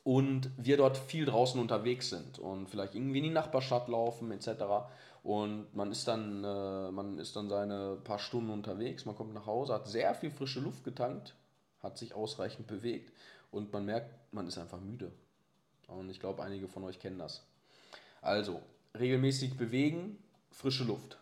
und 0.06 0.52
wir 0.56 0.76
dort 0.76 0.96
viel 0.96 1.24
draußen 1.24 1.60
unterwegs 1.60 2.10
sind 2.10 2.38
und 2.38 2.70
vielleicht 2.70 2.94
irgendwie 2.94 3.18
in 3.18 3.24
die 3.24 3.30
Nachbarstadt 3.30 3.88
laufen 3.88 4.30
etc. 4.30 4.62
Und 5.24 5.74
man 5.74 5.90
ist 5.90 6.06
dann, 6.06 6.44
äh, 6.44 6.92
man 6.92 7.18
ist 7.18 7.34
dann 7.34 7.48
seine 7.48 7.98
paar 8.04 8.20
Stunden 8.20 8.50
unterwegs, 8.50 9.04
man 9.04 9.16
kommt 9.16 9.34
nach 9.34 9.46
Hause, 9.46 9.74
hat 9.74 9.88
sehr 9.88 10.14
viel 10.14 10.30
frische 10.30 10.60
Luft 10.60 10.84
getankt, 10.84 11.34
hat 11.82 11.98
sich 11.98 12.14
ausreichend 12.14 12.68
bewegt 12.68 13.12
und 13.50 13.72
man 13.72 13.84
merkt, 13.84 14.14
man 14.32 14.46
ist 14.46 14.58
einfach 14.58 14.78
müde. 14.78 15.10
Und 15.88 16.08
ich 16.08 16.20
glaube, 16.20 16.44
einige 16.44 16.68
von 16.68 16.84
euch 16.84 17.00
kennen 17.00 17.18
das. 17.18 17.42
Also, 18.22 18.62
regelmäßig 18.96 19.56
bewegen, 19.56 20.22
frische 20.52 20.84
Luft. 20.84 21.18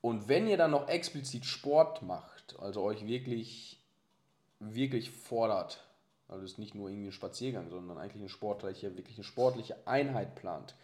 Und 0.00 0.26
wenn 0.26 0.48
ihr 0.48 0.56
dann 0.56 0.70
noch 0.70 0.88
explizit 0.88 1.44
Sport 1.44 2.00
macht, 2.00 2.58
also 2.60 2.80
euch 2.80 3.06
wirklich, 3.06 3.78
wirklich 4.58 5.10
fordert, 5.10 5.84
also 6.28 6.44
es 6.44 6.52
ist 6.52 6.58
nicht 6.58 6.74
nur 6.74 6.88
irgendwie 6.88 7.08
ein 7.08 7.12
Spaziergang, 7.12 7.70
sondern 7.70 7.98
eigentlich 7.98 8.22
eine 8.22 8.28
sportliche, 8.28 8.96
wirklich 8.96 9.16
eine 9.16 9.24
sportliche 9.24 9.76
Einheit 9.86 10.34
plant, 10.34 10.74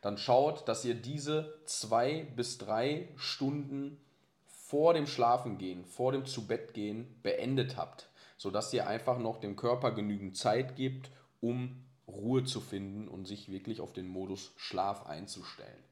dann 0.00 0.18
schaut, 0.18 0.68
dass 0.68 0.84
ihr 0.84 0.94
diese 0.94 1.58
zwei 1.64 2.26
bis 2.36 2.58
drei 2.58 3.08
Stunden 3.16 3.98
vor 4.46 4.94
dem 4.94 5.06
Schlafengehen, 5.06 5.84
vor 5.84 6.12
dem 6.12 6.26
Zubettgehen 6.26 7.06
beendet 7.22 7.76
habt, 7.76 8.08
sodass 8.36 8.72
ihr 8.72 8.86
einfach 8.86 9.18
noch 9.18 9.40
dem 9.40 9.56
Körper 9.56 9.92
genügend 9.92 10.36
Zeit 10.36 10.76
gibt, 10.76 11.10
um 11.40 11.84
Ruhe 12.06 12.44
zu 12.44 12.60
finden 12.60 13.08
und 13.08 13.26
sich 13.26 13.50
wirklich 13.50 13.80
auf 13.80 13.92
den 13.92 14.08
Modus 14.08 14.52
Schlaf 14.56 15.06
einzustellen. 15.06 15.82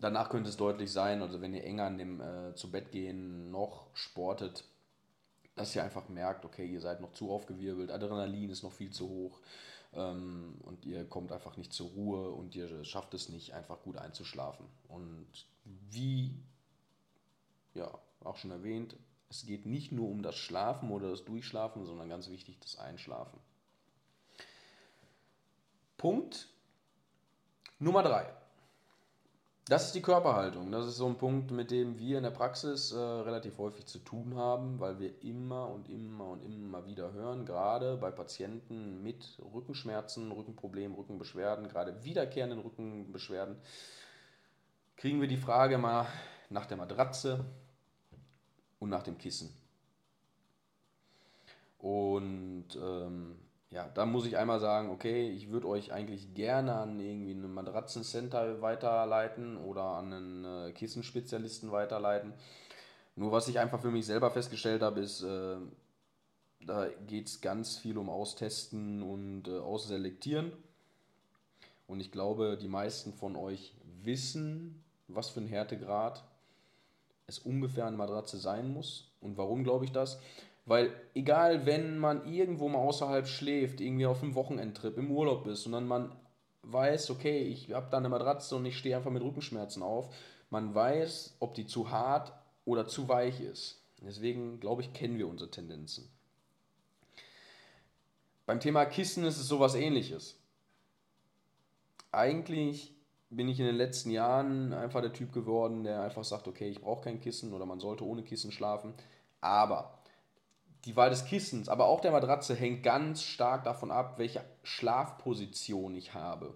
Danach 0.00 0.30
könnte 0.30 0.48
es 0.48 0.56
deutlich 0.56 0.92
sein, 0.92 1.22
also 1.22 1.40
wenn 1.40 1.54
ihr 1.54 1.64
enger 1.64 1.86
an 1.86 1.98
dem 1.98 2.20
äh, 2.20 2.54
zu 2.54 2.70
Bett 2.70 2.92
gehen 2.92 3.50
noch 3.50 3.86
sportet, 3.94 4.64
dass 5.58 5.74
ihr 5.74 5.84
einfach 5.84 6.08
merkt, 6.08 6.44
okay, 6.44 6.66
ihr 6.66 6.80
seid 6.80 7.00
noch 7.00 7.12
zu 7.12 7.30
aufgewirbelt, 7.30 7.90
Adrenalin 7.90 8.50
ist 8.50 8.62
noch 8.62 8.72
viel 8.72 8.90
zu 8.90 9.08
hoch 9.08 9.40
ähm, 9.92 10.54
und 10.62 10.84
ihr 10.86 11.04
kommt 11.04 11.32
einfach 11.32 11.56
nicht 11.56 11.72
zur 11.72 11.88
Ruhe 11.90 12.30
und 12.30 12.54
ihr 12.54 12.84
schafft 12.84 13.14
es 13.14 13.28
nicht, 13.28 13.52
einfach 13.52 13.82
gut 13.82 13.96
einzuschlafen. 13.96 14.66
Und 14.88 15.26
wie 15.64 16.34
ja 17.74 17.90
auch 18.20 18.36
schon 18.36 18.50
erwähnt, 18.50 18.96
es 19.30 19.44
geht 19.44 19.66
nicht 19.66 19.92
nur 19.92 20.08
um 20.08 20.22
das 20.22 20.36
Schlafen 20.36 20.90
oder 20.90 21.10
das 21.10 21.24
Durchschlafen, 21.24 21.84
sondern 21.84 22.08
ganz 22.08 22.28
wichtig 22.30 22.58
das 22.60 22.78
Einschlafen. 22.78 23.38
Punkt 25.96 26.48
Nummer 27.78 28.02
drei. 28.02 28.32
Das 29.68 29.84
ist 29.84 29.94
die 29.94 30.00
Körperhaltung. 30.00 30.72
Das 30.72 30.86
ist 30.86 30.96
so 30.96 31.06
ein 31.06 31.18
Punkt, 31.18 31.50
mit 31.50 31.70
dem 31.70 31.98
wir 31.98 32.16
in 32.16 32.22
der 32.22 32.30
Praxis 32.30 32.90
äh, 32.90 32.98
relativ 32.98 33.58
häufig 33.58 33.84
zu 33.84 33.98
tun 33.98 34.34
haben, 34.34 34.80
weil 34.80 34.98
wir 34.98 35.22
immer 35.22 35.68
und 35.68 35.90
immer 35.90 36.28
und 36.28 36.40
immer 36.42 36.86
wieder 36.86 37.12
hören, 37.12 37.44
gerade 37.44 37.98
bei 37.98 38.10
Patienten 38.10 39.02
mit 39.02 39.38
Rückenschmerzen, 39.52 40.32
Rückenproblemen, 40.32 40.96
Rückenbeschwerden, 40.96 41.68
gerade 41.68 42.02
wiederkehrenden 42.02 42.60
Rückenbeschwerden, 42.60 43.56
kriegen 44.96 45.20
wir 45.20 45.28
die 45.28 45.36
Frage 45.36 45.76
mal 45.76 46.06
nach 46.48 46.64
der 46.64 46.78
Matratze 46.78 47.44
und 48.78 48.88
nach 48.88 49.02
dem 49.02 49.18
Kissen. 49.18 49.54
Und 51.78 52.68
ähm, 52.74 53.36
ja, 53.70 53.88
da 53.94 54.06
muss 54.06 54.26
ich 54.26 54.38
einmal 54.38 54.60
sagen, 54.60 54.90
okay, 54.90 55.28
ich 55.28 55.50
würde 55.50 55.68
euch 55.68 55.92
eigentlich 55.92 56.32
gerne 56.34 56.74
an 56.74 57.00
irgendwie 57.00 57.32
einen 57.32 57.52
Matratzencenter 57.52 58.62
weiterleiten 58.62 59.58
oder 59.58 59.82
an 59.82 60.12
einen 60.12 60.44
äh, 60.44 60.72
Kissenspezialisten 60.72 61.70
weiterleiten. 61.70 62.32
Nur 63.14 63.30
was 63.30 63.48
ich 63.48 63.58
einfach 63.58 63.80
für 63.80 63.90
mich 63.90 64.06
selber 64.06 64.30
festgestellt 64.30 64.80
habe, 64.80 65.00
ist, 65.00 65.22
äh, 65.22 65.56
da 66.60 66.88
geht 67.06 67.26
es 67.26 67.40
ganz 67.40 67.76
viel 67.76 67.98
um 67.98 68.08
Austesten 68.08 69.02
und 69.02 69.48
äh, 69.48 69.58
Ausselektieren. 69.58 70.52
Und 71.86 72.00
ich 72.00 72.10
glaube, 72.10 72.56
die 72.60 72.68
meisten 72.68 73.12
von 73.12 73.36
euch 73.36 73.74
wissen, 74.02 74.82
was 75.08 75.30
für 75.30 75.40
ein 75.40 75.46
Härtegrad 75.46 76.24
es 77.26 77.38
ungefähr 77.38 77.86
an 77.86 77.96
Matratze 77.96 78.38
sein 78.38 78.72
muss. 78.72 79.10
Und 79.20 79.36
warum 79.36 79.62
glaube 79.62 79.84
ich 79.84 79.92
das? 79.92 80.18
Weil 80.68 80.92
egal, 81.14 81.64
wenn 81.64 81.96
man 81.96 82.26
irgendwo 82.30 82.68
mal 82.68 82.80
außerhalb 82.80 83.26
schläft, 83.26 83.80
irgendwie 83.80 84.04
auf 84.04 84.22
einem 84.22 84.34
Wochenendtrip, 84.34 84.98
im 84.98 85.10
Urlaub 85.10 85.46
ist 85.46 85.64
und 85.64 85.72
dann 85.72 85.88
man 85.88 86.14
weiß, 86.60 87.08
okay, 87.08 87.38
ich 87.38 87.72
habe 87.72 87.88
da 87.90 87.96
eine 87.96 88.10
Matratze 88.10 88.54
und 88.54 88.66
ich 88.66 88.76
stehe 88.76 88.94
einfach 88.94 89.10
mit 89.10 89.22
Rückenschmerzen 89.22 89.82
auf, 89.82 90.14
man 90.50 90.74
weiß, 90.74 91.36
ob 91.40 91.54
die 91.54 91.66
zu 91.66 91.90
hart 91.90 92.34
oder 92.66 92.86
zu 92.86 93.08
weich 93.08 93.40
ist. 93.40 93.82
Deswegen, 94.02 94.60
glaube 94.60 94.82
ich, 94.82 94.92
kennen 94.92 95.16
wir 95.16 95.26
unsere 95.26 95.50
Tendenzen. 95.50 96.10
Beim 98.44 98.60
Thema 98.60 98.84
Kissen 98.84 99.24
ist 99.24 99.38
es 99.38 99.48
sowas 99.48 99.74
ähnliches. 99.74 100.38
Eigentlich 102.12 102.94
bin 103.30 103.48
ich 103.48 103.58
in 103.58 103.66
den 103.66 103.76
letzten 103.76 104.10
Jahren 104.10 104.74
einfach 104.74 105.00
der 105.00 105.14
Typ 105.14 105.32
geworden, 105.32 105.82
der 105.84 106.02
einfach 106.02 106.24
sagt, 106.24 106.46
okay, 106.46 106.68
ich 106.68 106.82
brauche 106.82 107.04
kein 107.04 107.20
Kissen 107.20 107.54
oder 107.54 107.64
man 107.64 107.80
sollte 107.80 108.04
ohne 108.04 108.22
Kissen 108.22 108.52
schlafen. 108.52 108.92
Aber 109.40 109.97
die 110.84 110.96
Wahl 110.96 111.10
des 111.10 111.24
Kissens, 111.24 111.68
aber 111.68 111.86
auch 111.86 112.00
der 112.00 112.12
Matratze 112.12 112.54
hängt 112.54 112.82
ganz 112.82 113.22
stark 113.22 113.64
davon 113.64 113.90
ab, 113.90 114.18
welche 114.18 114.44
Schlafposition 114.62 115.94
ich 115.96 116.14
habe. 116.14 116.54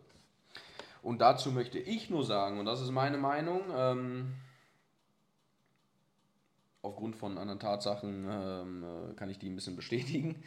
Und 1.03 1.21
dazu 1.21 1.51
möchte 1.51 1.79
ich 1.79 2.11
nur 2.11 2.25
sagen, 2.25 2.61
und 2.61 2.67
das 2.67 2.81
ist 2.81 2.91
meine 2.91 3.19
Meinung, 3.19 3.63
ähm, 3.75 4.33
aufgrund 6.81 7.17
von 7.17 7.39
anderen 7.39 7.61
Tatsachen 7.61 8.27
ähm, 8.31 8.85
äh, 8.85 9.15
kann 9.15 9.31
ich 9.31 9.39
die 9.39 9.49
ein 9.49 9.55
bisschen 9.55 9.77
bestätigen. 9.77 10.43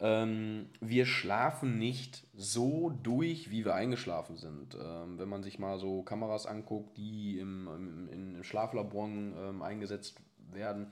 Ähm, 0.00 0.68
wir 0.80 1.06
schlafen 1.06 1.78
nicht 1.78 2.24
so 2.34 2.90
durch, 3.02 3.50
wie 3.50 3.64
wir 3.64 3.74
eingeschlafen 3.74 4.36
sind. 4.36 4.74
Ähm, 4.74 5.18
wenn 5.18 5.28
man 5.28 5.44
sich 5.44 5.58
mal 5.58 5.78
so 5.78 6.02
Kameras 6.02 6.46
anguckt, 6.46 6.96
die 6.96 7.38
im, 7.38 7.68
im, 7.68 8.08
im 8.36 8.42
Schlaflabor 8.42 9.06
ähm, 9.06 9.62
eingesetzt 9.62 10.16
werden, 10.50 10.88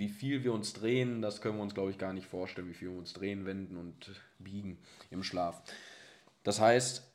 wie 0.00 0.08
viel 0.08 0.44
wir 0.44 0.54
uns 0.54 0.72
drehen, 0.72 1.20
das 1.20 1.42
können 1.42 1.58
wir 1.58 1.62
uns, 1.62 1.74
glaube 1.74 1.90
ich, 1.90 1.98
gar 1.98 2.14
nicht 2.14 2.26
vorstellen, 2.26 2.70
wie 2.70 2.74
viel 2.74 2.90
wir 2.90 2.98
uns 2.98 3.12
drehen, 3.12 3.44
wenden 3.44 3.76
und 3.76 4.18
biegen 4.38 4.78
im 5.10 5.22
Schlaf. 5.22 5.62
Das 6.42 6.58
heißt, 6.58 7.06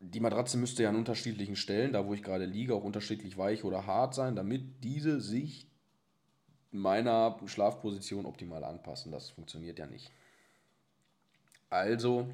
die 0.00 0.20
Matratze 0.20 0.58
müsste 0.58 0.82
ja 0.82 0.90
an 0.90 0.96
unterschiedlichen 0.96 1.56
Stellen, 1.56 1.94
da 1.94 2.06
wo 2.06 2.12
ich 2.12 2.22
gerade 2.22 2.44
liege, 2.44 2.74
auch 2.74 2.84
unterschiedlich 2.84 3.38
weich 3.38 3.64
oder 3.64 3.86
hart 3.86 4.14
sein, 4.14 4.36
damit 4.36 4.84
diese 4.84 5.22
sich 5.22 5.66
meiner 6.70 7.40
Schlafposition 7.46 8.26
optimal 8.26 8.62
anpassen. 8.62 9.10
Das 9.10 9.30
funktioniert 9.30 9.78
ja 9.78 9.86
nicht. 9.86 10.10
Also 11.70 12.28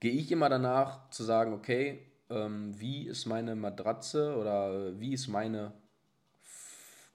gehe 0.00 0.12
ich 0.12 0.30
immer 0.30 0.50
danach 0.50 1.08
zu 1.08 1.24
sagen, 1.24 1.54
okay, 1.54 2.00
ähm, 2.28 2.78
wie 2.78 3.06
ist 3.06 3.24
meine 3.24 3.56
Matratze 3.56 4.36
oder 4.36 5.00
wie 5.00 5.14
ist 5.14 5.28
meine 5.28 5.72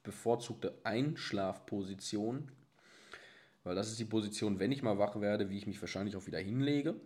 bevorzugte 0.02 0.74
Einschlafposition, 0.84 2.50
weil 3.64 3.74
das 3.74 3.90
ist 3.90 4.00
die 4.00 4.04
Position, 4.04 4.58
wenn 4.58 4.72
ich 4.72 4.82
mal 4.82 4.98
wach 4.98 5.20
werde, 5.20 5.50
wie 5.50 5.58
ich 5.58 5.66
mich 5.66 5.80
wahrscheinlich 5.80 6.16
auch 6.16 6.26
wieder 6.26 6.38
hinlege 6.38 6.96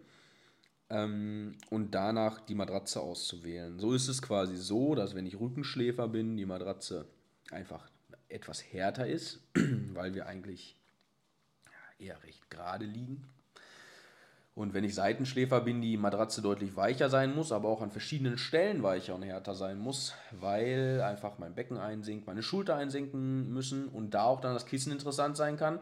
ähm, 0.89 1.57
und 1.71 1.95
danach 1.95 2.41
die 2.41 2.55
Matratze 2.55 3.01
auszuwählen. 3.01 3.79
So 3.79 3.93
ist 3.93 4.09
es 4.09 4.23
quasi 4.23 4.57
so, 4.57 4.95
dass 4.95 5.15
wenn 5.15 5.27
ich 5.27 5.39
Rückenschläfer 5.39 6.09
bin, 6.09 6.37
die 6.37 6.47
Matratze 6.47 7.07
einfach 7.51 7.91
etwas 8.29 8.63
härter 8.73 9.07
ist, 9.07 9.41
weil 9.55 10.15
wir 10.15 10.27
eigentlich 10.27 10.77
eher 11.99 12.23
recht 12.23 12.51
gerade 12.51 12.85
liegen. 12.85 13.25
Und 14.57 14.73
wenn 14.73 14.85
ich 14.85 14.95
Seitenschläfer 14.95 15.61
bin, 15.61 15.83
die 15.83 15.99
Matratze 15.99 16.41
deutlich 16.41 16.77
weicher 16.77 17.11
sein 17.11 17.35
muss, 17.35 17.53
aber 17.53 17.69
auch 17.69 17.83
an 17.83 17.91
verschiedenen 17.91 18.39
Stellen 18.39 18.83
weicher 18.83 19.15
und 19.15 19.21
härter 19.23 19.55
sein 19.55 19.79
muss, 19.79 20.15
weil 20.31 21.03
einfach 21.03 21.39
mein 21.39 21.55
Becken 21.55 21.77
einsinkt, 21.77 22.27
meine 22.27 22.43
Schulter 22.43 22.75
einsinken 22.75 23.53
müssen 23.53 23.87
und 23.89 24.15
da 24.15 24.25
auch 24.25 24.41
dann 24.41 24.55
das 24.55 24.65
Kissen 24.65 24.93
interessant 24.93 25.37
sein 25.37 25.59
kann, 25.59 25.79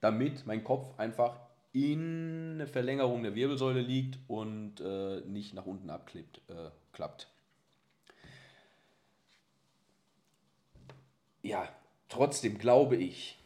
damit 0.00 0.46
mein 0.46 0.62
Kopf 0.62 0.96
einfach 1.00 1.36
in 1.72 2.52
eine 2.54 2.68
Verlängerung 2.68 3.24
der 3.24 3.34
Wirbelsäule 3.34 3.80
liegt 3.80 4.20
und 4.28 4.80
äh, 4.80 5.22
nicht 5.22 5.52
nach 5.54 5.66
unten 5.66 5.90
abklappt. 5.90 6.42
Äh, 6.48 6.70
klappt. 6.92 7.26
Ja, 11.42 11.68
trotzdem 12.08 12.56
glaube 12.58 12.94
ich, 12.94 13.36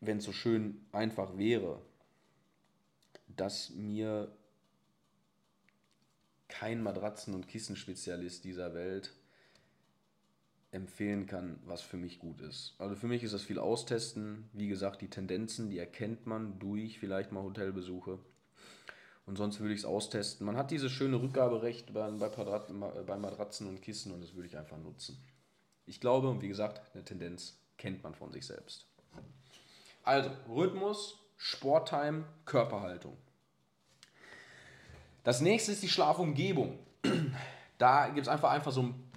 wenn 0.00 0.16
es 0.16 0.24
so 0.24 0.32
schön 0.32 0.86
einfach 0.90 1.36
wäre, 1.36 1.82
dass 3.36 3.70
mir 3.70 4.30
kein 6.48 6.82
Matratzen- 6.82 7.34
und 7.34 7.48
Kissenspezialist 7.48 8.44
dieser 8.44 8.74
Welt 8.74 9.14
empfehlen 10.72 11.26
kann, 11.26 11.58
was 11.64 11.82
für 11.82 11.96
mich 11.96 12.18
gut 12.18 12.40
ist. 12.40 12.74
Also 12.78 12.94
für 12.94 13.08
mich 13.08 13.22
ist 13.22 13.34
das 13.34 13.42
viel 13.42 13.58
austesten. 13.58 14.48
Wie 14.52 14.68
gesagt, 14.68 15.00
die 15.00 15.10
Tendenzen, 15.10 15.68
die 15.68 15.78
erkennt 15.78 16.26
man 16.26 16.58
durch 16.58 16.98
vielleicht 16.98 17.32
mal 17.32 17.42
Hotelbesuche. 17.42 18.18
Und 19.26 19.36
sonst 19.36 19.60
würde 19.60 19.74
ich 19.74 19.80
es 19.80 19.84
austesten. 19.84 20.46
Man 20.46 20.56
hat 20.56 20.70
dieses 20.70 20.90
schöne 20.92 21.20
Rückgaberecht 21.20 21.92
bei, 21.92 22.10
bei, 22.10 22.28
bei 22.28 23.16
Matratzen 23.16 23.68
und 23.68 23.80
Kissen 23.80 24.12
und 24.12 24.22
das 24.22 24.34
würde 24.34 24.48
ich 24.48 24.56
einfach 24.56 24.78
nutzen. 24.78 25.18
Ich 25.86 26.00
glaube, 26.00 26.28
und 26.28 26.42
wie 26.42 26.48
gesagt, 26.48 26.94
eine 26.94 27.04
Tendenz 27.04 27.58
kennt 27.76 28.02
man 28.02 28.14
von 28.14 28.32
sich 28.32 28.46
selbst. 28.46 28.86
Also, 30.02 30.30
Rhythmus, 30.48 31.19
Sporttime, 31.42 32.24
Körperhaltung. 32.44 33.16
Das 35.24 35.40
nächste 35.40 35.72
ist 35.72 35.82
die 35.82 35.88
Schlafumgebung. 35.88 36.78
Da 37.78 38.08
gibt 38.08 38.26
es 38.26 38.28
einfach, 38.28 38.50
einfach 38.50 38.72
so 38.72 38.82
ein 38.82 39.10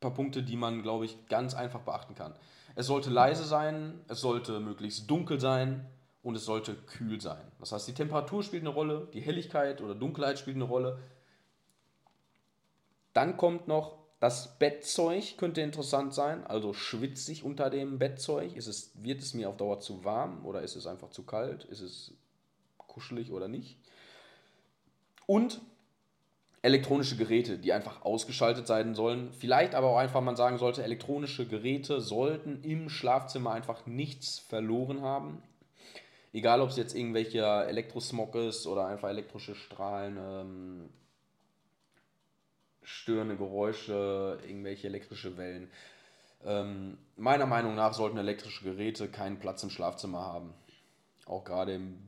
paar 0.00 0.12
Punkte, 0.12 0.42
die 0.42 0.56
man, 0.56 0.82
glaube 0.82 1.04
ich, 1.04 1.28
ganz 1.28 1.54
einfach 1.54 1.82
beachten 1.82 2.16
kann. 2.16 2.34
Es 2.74 2.86
sollte 2.88 3.10
leise 3.10 3.44
sein, 3.44 4.00
es 4.08 4.20
sollte 4.20 4.58
möglichst 4.58 5.08
dunkel 5.08 5.38
sein 5.38 5.88
und 6.24 6.34
es 6.34 6.44
sollte 6.44 6.74
kühl 6.74 7.20
sein. 7.20 7.40
Das 7.60 7.70
heißt, 7.70 7.86
die 7.86 7.94
Temperatur 7.94 8.42
spielt 8.42 8.64
eine 8.64 8.70
Rolle, 8.70 9.08
die 9.14 9.20
Helligkeit 9.20 9.80
oder 9.80 9.94
Dunkelheit 9.94 10.40
spielt 10.40 10.56
eine 10.56 10.64
Rolle. 10.64 10.98
Dann 13.12 13.36
kommt 13.36 13.68
noch 13.68 13.98
das 14.18 14.58
Bettzeug, 14.58 15.36
könnte 15.36 15.60
interessant 15.60 16.14
sein. 16.14 16.46
Also 16.46 16.72
schwitze 16.72 17.32
ich 17.32 17.44
unter 17.44 17.68
dem 17.70 17.98
Bettzeug? 17.98 18.56
Ist 18.56 18.66
es, 18.66 18.92
wird 18.94 19.20
es 19.20 19.34
mir 19.34 19.48
auf 19.48 19.56
Dauer 19.56 19.80
zu 19.80 20.04
warm 20.04 20.46
oder 20.46 20.62
ist 20.62 20.76
es 20.76 20.86
einfach 20.86 21.10
zu 21.10 21.24
kalt? 21.24 21.64
Ist 21.64 21.80
es 21.80 22.12
kuschelig 22.78 23.30
oder 23.30 23.48
nicht? 23.48 23.78
Und 25.26 25.60
elektronische 26.62 27.16
Geräte, 27.16 27.58
die 27.58 27.72
einfach 27.72 28.02
ausgeschaltet 28.02 28.66
sein 28.66 28.94
sollen. 28.94 29.32
Vielleicht 29.32 29.74
aber 29.74 29.88
auch 29.88 29.98
einfach, 29.98 30.20
man 30.20 30.34
sagen 30.34 30.58
sollte, 30.58 30.82
elektronische 30.82 31.46
Geräte 31.46 32.00
sollten 32.00 32.62
im 32.62 32.88
Schlafzimmer 32.88 33.52
einfach 33.52 33.86
nichts 33.86 34.38
verloren 34.38 35.02
haben. 35.02 35.42
Egal, 36.32 36.60
ob 36.60 36.70
es 36.70 36.76
jetzt 36.76 36.94
irgendwelcher 36.96 37.68
Elektrosmog 37.68 38.34
ist 38.34 38.66
oder 38.66 38.86
einfach 38.86 39.08
elektrische 39.08 39.54
Strahlen, 39.54 40.18
ähm, 40.18 40.88
störende 42.86 43.36
Geräusche, 43.36 44.38
irgendwelche 44.46 44.86
elektrische 44.86 45.36
Wellen. 45.36 45.68
Ähm, 46.44 46.98
meiner 47.16 47.46
Meinung 47.46 47.74
nach 47.74 47.92
sollten 47.92 48.16
elektrische 48.16 48.62
Geräte 48.62 49.08
keinen 49.08 49.40
Platz 49.40 49.64
im 49.64 49.70
Schlafzimmer 49.70 50.20
haben. 50.20 50.54
Auch 51.26 51.44
gerade 51.44 51.74
im 51.74 51.98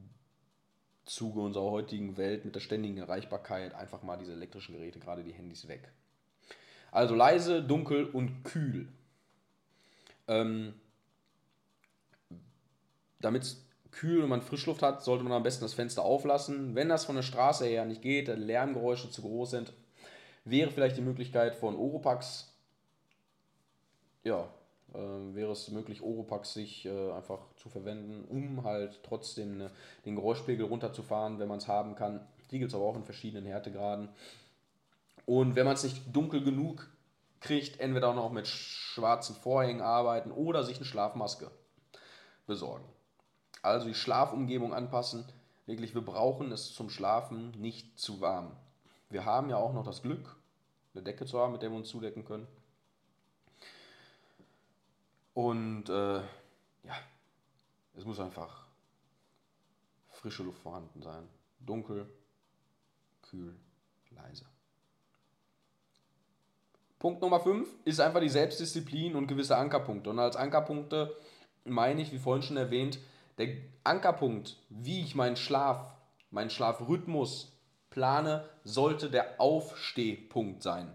Zuge 1.04 1.40
unserer 1.40 1.68
heutigen 1.68 2.16
Welt 2.16 2.44
mit 2.44 2.54
der 2.54 2.60
ständigen 2.60 2.98
Erreichbarkeit 2.98 3.74
einfach 3.74 4.04
mal 4.04 4.18
diese 4.18 4.32
elektrischen 4.32 4.76
Geräte, 4.76 5.00
gerade 5.00 5.24
die 5.24 5.32
Handys, 5.32 5.66
weg. 5.66 5.90
Also 6.92 7.16
leise, 7.16 7.60
dunkel 7.60 8.04
und 8.04 8.44
kühl. 8.44 8.86
Ähm, 10.28 10.74
Damit 13.18 13.42
es 13.42 13.66
kühl 13.90 14.22
und 14.22 14.28
man 14.28 14.42
Frischluft 14.42 14.82
hat, 14.82 15.02
sollte 15.02 15.24
man 15.24 15.32
am 15.32 15.42
besten 15.42 15.64
das 15.64 15.74
Fenster 15.74 16.02
auflassen. 16.02 16.76
Wenn 16.76 16.88
das 16.88 17.04
von 17.04 17.16
der 17.16 17.22
Straße 17.22 17.66
her 17.66 17.84
nicht 17.84 18.00
geht, 18.00 18.28
Lärmgeräusche 18.28 19.10
zu 19.10 19.22
groß 19.22 19.50
sind, 19.50 19.72
wäre 20.50 20.70
vielleicht 20.70 20.96
die 20.96 21.02
Möglichkeit 21.02 21.54
von 21.54 21.76
Oropax, 21.76 22.52
ja, 24.24 24.48
äh, 24.94 24.98
wäre 25.34 25.52
es 25.52 25.68
möglich, 25.70 26.02
Oropax 26.02 26.54
sich 26.54 26.86
äh, 26.86 27.12
einfach 27.12 27.40
zu 27.56 27.68
verwenden, 27.68 28.24
um 28.28 28.64
halt 28.64 29.00
trotzdem 29.02 29.58
ne, 29.58 29.70
den 30.04 30.16
Geräuschpegel 30.16 30.66
runterzufahren, 30.66 31.38
wenn 31.38 31.48
man 31.48 31.58
es 31.58 31.68
haben 31.68 31.94
kann. 31.94 32.26
Die 32.50 32.58
gibt 32.58 32.70
es 32.70 32.74
aber 32.74 32.84
auch 32.84 32.96
in 32.96 33.04
verschiedenen 33.04 33.44
Härtegraden. 33.44 34.08
Und 35.26 35.56
wenn 35.56 35.66
man 35.66 35.74
es 35.74 35.84
nicht 35.84 36.14
dunkel 36.14 36.42
genug 36.42 36.88
kriegt, 37.40 37.80
entweder 37.80 38.08
auch 38.08 38.14
noch 38.14 38.32
mit 38.32 38.46
schwarzen 38.46 39.36
Vorhängen 39.36 39.82
arbeiten 39.82 40.30
oder 40.30 40.64
sich 40.64 40.76
eine 40.76 40.86
Schlafmaske 40.86 41.50
besorgen. 42.46 42.84
Also 43.62 43.86
die 43.86 43.94
Schlafumgebung 43.94 44.72
anpassen. 44.72 45.24
Wirklich, 45.66 45.94
wir 45.94 46.02
brauchen 46.02 46.50
es 46.50 46.72
zum 46.72 46.88
Schlafen 46.88 47.50
nicht 47.60 47.98
zu 47.98 48.22
warm. 48.22 48.56
Wir 49.10 49.24
haben 49.24 49.48
ja 49.48 49.56
auch 49.56 49.72
noch 49.72 49.84
das 49.84 50.02
Glück, 50.02 50.36
eine 50.94 51.02
Decke 51.02 51.24
zu 51.24 51.38
haben, 51.38 51.52
mit 51.52 51.62
der 51.62 51.70
wir 51.70 51.76
uns 51.76 51.88
zudecken 51.88 52.24
können. 52.24 52.46
Und 55.34 55.88
äh, 55.88 56.18
ja, 56.18 56.94
es 57.96 58.04
muss 58.04 58.20
einfach 58.20 58.66
frische 60.10 60.42
Luft 60.42 60.60
vorhanden 60.60 61.00
sein. 61.00 61.28
Dunkel, 61.60 62.08
kühl, 63.22 63.54
leise. 64.10 64.44
Punkt 66.98 67.22
Nummer 67.22 67.38
5 67.38 67.68
ist 67.84 68.00
einfach 68.00 68.20
die 68.20 68.28
Selbstdisziplin 68.28 69.14
und 69.14 69.28
gewisse 69.28 69.56
Ankerpunkte. 69.56 70.10
Und 70.10 70.18
als 70.18 70.34
Ankerpunkte 70.34 71.14
meine 71.64 72.02
ich, 72.02 72.12
wie 72.12 72.18
vorhin 72.18 72.42
schon 72.42 72.56
erwähnt, 72.56 72.98
der 73.38 73.56
Ankerpunkt, 73.84 74.56
wie 74.68 75.02
ich 75.02 75.14
meinen 75.14 75.36
Schlaf, 75.36 75.94
meinen 76.30 76.50
Schlafrhythmus 76.50 77.52
plane, 77.90 78.48
sollte 78.64 79.10
der 79.10 79.40
Aufstehpunkt 79.40 80.62
sein. 80.62 80.94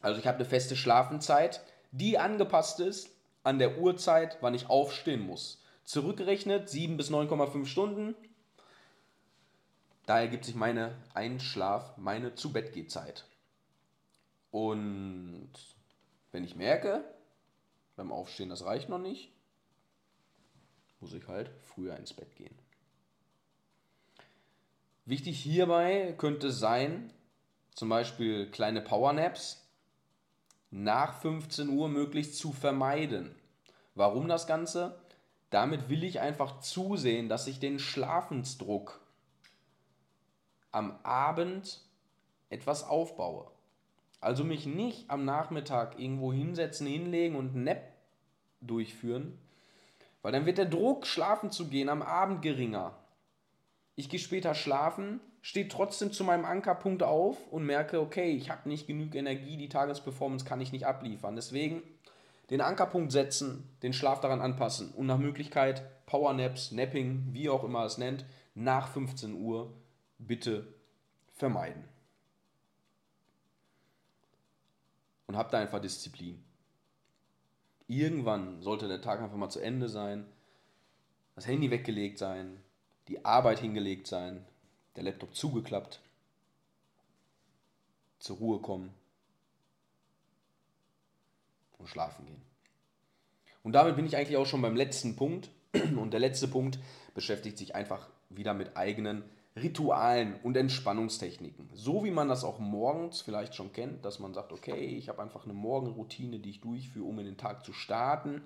Also 0.00 0.20
ich 0.20 0.26
habe 0.26 0.38
eine 0.38 0.44
feste 0.44 0.76
Schlafenszeit, 0.76 1.62
die 1.92 2.18
angepasst 2.18 2.80
ist 2.80 3.10
an 3.44 3.58
der 3.58 3.78
Uhrzeit, 3.78 4.38
wann 4.40 4.54
ich 4.54 4.68
aufstehen 4.68 5.20
muss. 5.20 5.62
Zurückgerechnet 5.84 6.68
7 6.68 6.96
bis 6.96 7.10
9,5 7.10 7.66
Stunden. 7.66 8.14
Da 10.06 10.20
ergibt 10.20 10.44
sich 10.44 10.54
meine 10.54 10.96
Einschlaf, 11.14 11.96
meine 11.96 12.34
zu 12.34 12.52
Bett 12.52 12.90
Zeit. 12.90 13.24
Und 14.50 15.52
wenn 16.32 16.44
ich 16.44 16.56
merke, 16.56 17.04
beim 17.96 18.12
Aufstehen, 18.12 18.48
das 18.48 18.64
reicht 18.64 18.88
noch 18.88 18.98
nicht, 18.98 19.32
muss 21.00 21.12
ich 21.12 21.26
halt 21.28 21.50
früher 21.62 21.96
ins 21.96 22.12
Bett 22.12 22.34
gehen. 22.36 22.56
Wichtig 25.04 25.40
hierbei 25.40 26.14
könnte 26.16 26.52
sein, 26.52 27.12
zum 27.74 27.88
Beispiel 27.88 28.48
kleine 28.50 28.80
Powernaps 28.80 29.68
nach 30.70 31.20
15 31.20 31.68
Uhr 31.68 31.88
möglichst 31.88 32.38
zu 32.38 32.52
vermeiden. 32.52 33.34
Warum 33.96 34.28
das 34.28 34.46
Ganze? 34.46 35.00
Damit 35.50 35.88
will 35.88 36.04
ich 36.04 36.20
einfach 36.20 36.60
zusehen, 36.60 37.28
dass 37.28 37.48
ich 37.48 37.58
den 37.58 37.80
Schlafensdruck 37.80 39.00
am 40.70 40.96
Abend 41.02 41.80
etwas 42.48 42.84
aufbaue. 42.84 43.50
Also 44.20 44.44
mich 44.44 44.66
nicht 44.66 45.10
am 45.10 45.24
Nachmittag 45.24 45.98
irgendwo 45.98 46.32
hinsetzen, 46.32 46.86
hinlegen 46.86 47.34
und 47.34 47.56
Nap 47.56 47.92
durchführen, 48.60 49.36
weil 50.22 50.30
dann 50.30 50.46
wird 50.46 50.58
der 50.58 50.66
Druck, 50.66 51.06
schlafen 51.06 51.50
zu 51.50 51.66
gehen, 51.66 51.88
am 51.88 52.02
Abend 52.02 52.40
geringer 52.40 53.01
ich 53.94 54.08
gehe 54.08 54.20
später 54.20 54.54
schlafen, 54.54 55.20
stehe 55.42 55.68
trotzdem 55.68 56.12
zu 56.12 56.24
meinem 56.24 56.44
Ankerpunkt 56.44 57.02
auf 57.02 57.36
und 57.50 57.64
merke, 57.64 58.00
okay, 58.00 58.30
ich 58.30 58.50
habe 58.50 58.68
nicht 58.68 58.86
genug 58.86 59.14
Energie, 59.14 59.56
die 59.56 59.68
Tagesperformance 59.68 60.44
kann 60.44 60.60
ich 60.60 60.72
nicht 60.72 60.86
abliefern. 60.86 61.36
Deswegen 61.36 61.82
den 62.50 62.60
Ankerpunkt 62.60 63.12
setzen, 63.12 63.68
den 63.82 63.92
Schlaf 63.92 64.20
daran 64.20 64.40
anpassen 64.40 64.92
und 64.92 65.06
nach 65.06 65.18
Möglichkeit 65.18 66.06
Powernaps, 66.06 66.72
Napping, 66.72 67.28
wie 67.32 67.48
auch 67.48 67.64
immer 67.64 67.84
es 67.84 67.98
nennt, 67.98 68.24
nach 68.54 68.88
15 68.88 69.34
Uhr 69.34 69.72
bitte 70.18 70.74
vermeiden. 71.32 71.84
Und 75.26 75.36
habt 75.36 75.52
da 75.52 75.58
einfach 75.58 75.80
Disziplin. 75.80 76.44
Irgendwann 77.86 78.60
sollte 78.62 78.88
der 78.88 79.00
Tag 79.00 79.20
einfach 79.20 79.36
mal 79.36 79.48
zu 79.48 79.60
Ende 79.60 79.88
sein, 79.88 80.26
das 81.34 81.46
Handy 81.46 81.70
weggelegt 81.70 82.18
sein, 82.18 82.62
die 83.08 83.24
Arbeit 83.24 83.58
hingelegt 83.58 84.06
sein, 84.06 84.44
der 84.96 85.04
Laptop 85.04 85.34
zugeklappt, 85.34 86.00
zur 88.18 88.36
Ruhe 88.36 88.60
kommen 88.60 88.94
und 91.78 91.88
schlafen 91.88 92.26
gehen. 92.26 92.42
Und 93.62 93.72
damit 93.72 93.96
bin 93.96 94.06
ich 94.06 94.16
eigentlich 94.16 94.36
auch 94.36 94.46
schon 94.46 94.62
beim 94.62 94.76
letzten 94.76 95.16
Punkt. 95.16 95.50
Und 95.72 96.12
der 96.12 96.20
letzte 96.20 96.48
Punkt 96.48 96.78
beschäftigt 97.14 97.58
sich 97.58 97.74
einfach 97.74 98.08
wieder 98.28 98.54
mit 98.54 98.76
eigenen 98.76 99.22
Ritualen 99.54 100.36
und 100.42 100.56
Entspannungstechniken. 100.56 101.68
So 101.74 102.04
wie 102.04 102.10
man 102.10 102.28
das 102.28 102.42
auch 102.42 102.58
morgens 102.58 103.20
vielleicht 103.20 103.54
schon 103.54 103.72
kennt, 103.72 104.04
dass 104.04 104.18
man 104.18 104.32
sagt, 104.32 104.50
okay, 104.50 104.86
ich 104.86 105.10
habe 105.10 105.20
einfach 105.20 105.44
eine 105.44 105.52
Morgenroutine, 105.52 106.38
die 106.38 106.50
ich 106.50 106.60
durchführe, 106.62 107.06
um 107.06 107.18
in 107.18 107.26
den 107.26 107.36
Tag 107.36 107.64
zu 107.64 107.74
starten. 107.74 108.42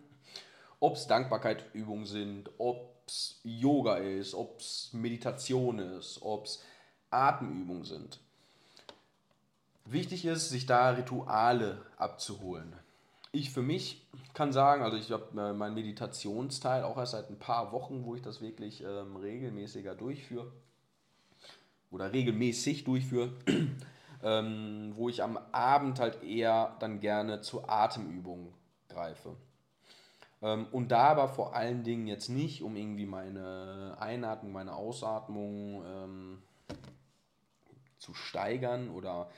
Ob 0.80 0.96
es 0.96 1.06
Dankbarkeitsübungen 1.06 2.06
sind, 2.06 2.50
ob 2.58 2.95
es 3.06 3.40
Yoga 3.44 3.96
ist, 3.96 4.34
ob 4.34 4.60
es 4.60 4.90
Meditation 4.92 5.78
ist, 5.78 6.20
ob 6.22 6.46
es 6.46 6.62
Atemübungen 7.10 7.84
sind. 7.84 8.20
Wichtig 9.84 10.24
ist, 10.24 10.50
sich 10.50 10.66
da 10.66 10.90
Rituale 10.90 11.80
abzuholen. 11.96 12.72
Ich 13.30 13.50
für 13.50 13.62
mich 13.62 14.04
kann 14.34 14.52
sagen, 14.52 14.82
also 14.82 14.96
ich 14.96 15.12
habe 15.12 15.40
äh, 15.40 15.52
meinen 15.52 15.74
Meditationsteil 15.74 16.82
auch 16.82 16.96
erst 16.96 17.12
seit 17.12 17.30
ein 17.30 17.38
paar 17.38 17.72
Wochen, 17.72 18.04
wo 18.04 18.14
ich 18.14 18.22
das 18.22 18.40
wirklich 18.40 18.82
ähm, 18.82 19.16
regelmäßiger 19.16 19.94
durchführe 19.94 20.50
oder 21.90 22.12
regelmäßig 22.12 22.84
durchführe, 22.84 23.30
ähm, 24.22 24.92
wo 24.96 25.08
ich 25.08 25.22
am 25.22 25.38
Abend 25.52 26.00
halt 26.00 26.22
eher 26.24 26.76
dann 26.80 27.00
gerne 27.00 27.40
zur 27.42 27.70
Atemübung 27.70 28.52
greife. 28.88 29.36
Ähm, 30.46 30.68
und 30.70 30.92
da 30.92 31.08
aber 31.08 31.28
vor 31.28 31.56
allen 31.56 31.82
Dingen 31.82 32.06
jetzt 32.06 32.28
nicht, 32.28 32.62
um 32.62 32.76
irgendwie 32.76 33.06
meine 33.06 33.96
Einatmung, 33.98 34.52
meine 34.52 34.76
Ausatmung 34.76 35.84
ähm, 35.84 36.42
zu 37.98 38.14
steigern 38.14 38.90
oder 38.90 39.28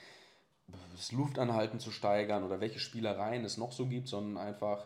das 0.92 1.12
Luftanhalten 1.12 1.80
zu 1.80 1.92
steigern 1.92 2.44
oder 2.44 2.60
welche 2.60 2.78
Spielereien 2.78 3.42
es 3.46 3.56
noch 3.56 3.72
so 3.72 3.86
gibt, 3.86 4.08
sondern 4.08 4.36
einfach 4.36 4.84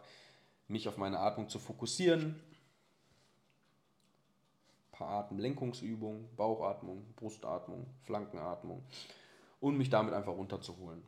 mich 0.68 0.86
auf 0.86 0.96
meine 0.96 1.18
Atmung 1.18 1.48
zu 1.48 1.58
fokussieren. 1.58 2.40
Ein 4.92 4.98
paar 4.98 5.24
Atemlenkungsübungen, 5.24 6.28
Bauchatmung, 6.36 7.04
Brustatmung, 7.16 7.84
Flankenatmung 8.04 8.84
und 9.58 9.76
mich 9.76 9.90
damit 9.90 10.14
einfach 10.14 10.34
runterzuholen. 10.34 11.02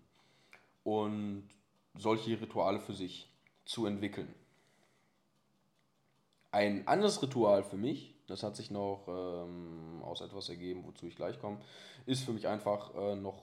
Und 0.83 1.49
solche 1.97 2.41
Rituale 2.41 2.81
für 2.81 2.95
sich 2.95 3.31
zu 3.65 3.87
entwickeln. 3.87 4.35
Ein 6.55 6.87
anderes 6.87 7.21
Ritual 7.21 7.65
für 7.65 7.77
mich, 7.77 8.15
das 8.29 8.45
hat 8.45 8.55
sich 8.55 8.71
noch 8.71 9.09
ähm, 9.09 10.01
aus 10.05 10.21
etwas 10.21 10.49
ergeben, 10.49 10.85
wozu 10.87 11.05
ich 11.05 11.17
gleich 11.17 11.41
komme, 11.41 11.59
ist 12.07 12.23
für 12.23 12.33
mich 12.33 12.47
einfach 12.47 12.95
äh, 12.95 13.17
noch 13.17 13.43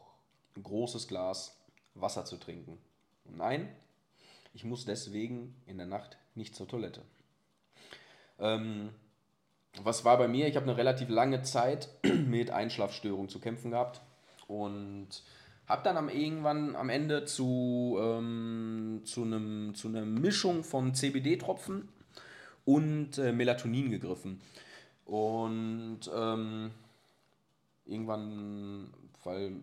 ein 0.56 0.64
großes 0.64 1.10
Glas 1.10 1.62
Wasser 1.94 2.24
zu 2.24 2.38
trinken. 2.38 2.78
Und 3.26 3.36
nein, 3.36 3.68
ich 4.54 4.64
muss 4.64 4.86
deswegen 4.86 5.62
in 5.66 5.78
der 5.78 5.88
Nacht 5.88 6.18
nicht 6.36 6.56
zur 6.56 6.70
Toilette. 6.70 7.02
Ähm, 8.40 8.92
was 9.84 10.06
war 10.06 10.18
bei 10.18 10.30
mir? 10.30 10.48
Ich 10.48 10.56
habe 10.56 10.68
eine 10.70 10.78
relativ 10.78 11.10
lange 11.10 11.42
Zeit 11.42 11.90
mit 12.04 12.50
Einschlafstörungen 12.52 13.28
zu 13.28 13.42
kämpfen 13.42 13.72
gehabt 13.72 14.00
und 14.48 15.10
habe 15.68 15.84
dann 15.84 15.98
am 15.98 16.08
irgendwann 16.08 16.78
am 16.78 16.88
Ende 16.88 17.26
zu, 17.26 17.98
ähm, 18.00 19.02
zu, 19.04 19.24
einem, 19.24 19.76
zu 19.76 19.90
einer 19.90 20.06
Mischung 20.06 20.64
von 20.64 20.94
CBD-Tropfen 20.94 21.90
und 22.66 23.18
äh, 23.18 23.32
Melatonin 23.32 23.90
gegriffen. 23.90 24.42
Und 25.06 26.02
ähm, 26.16 26.72
irgendwann, 27.86 28.94
weil 29.24 29.58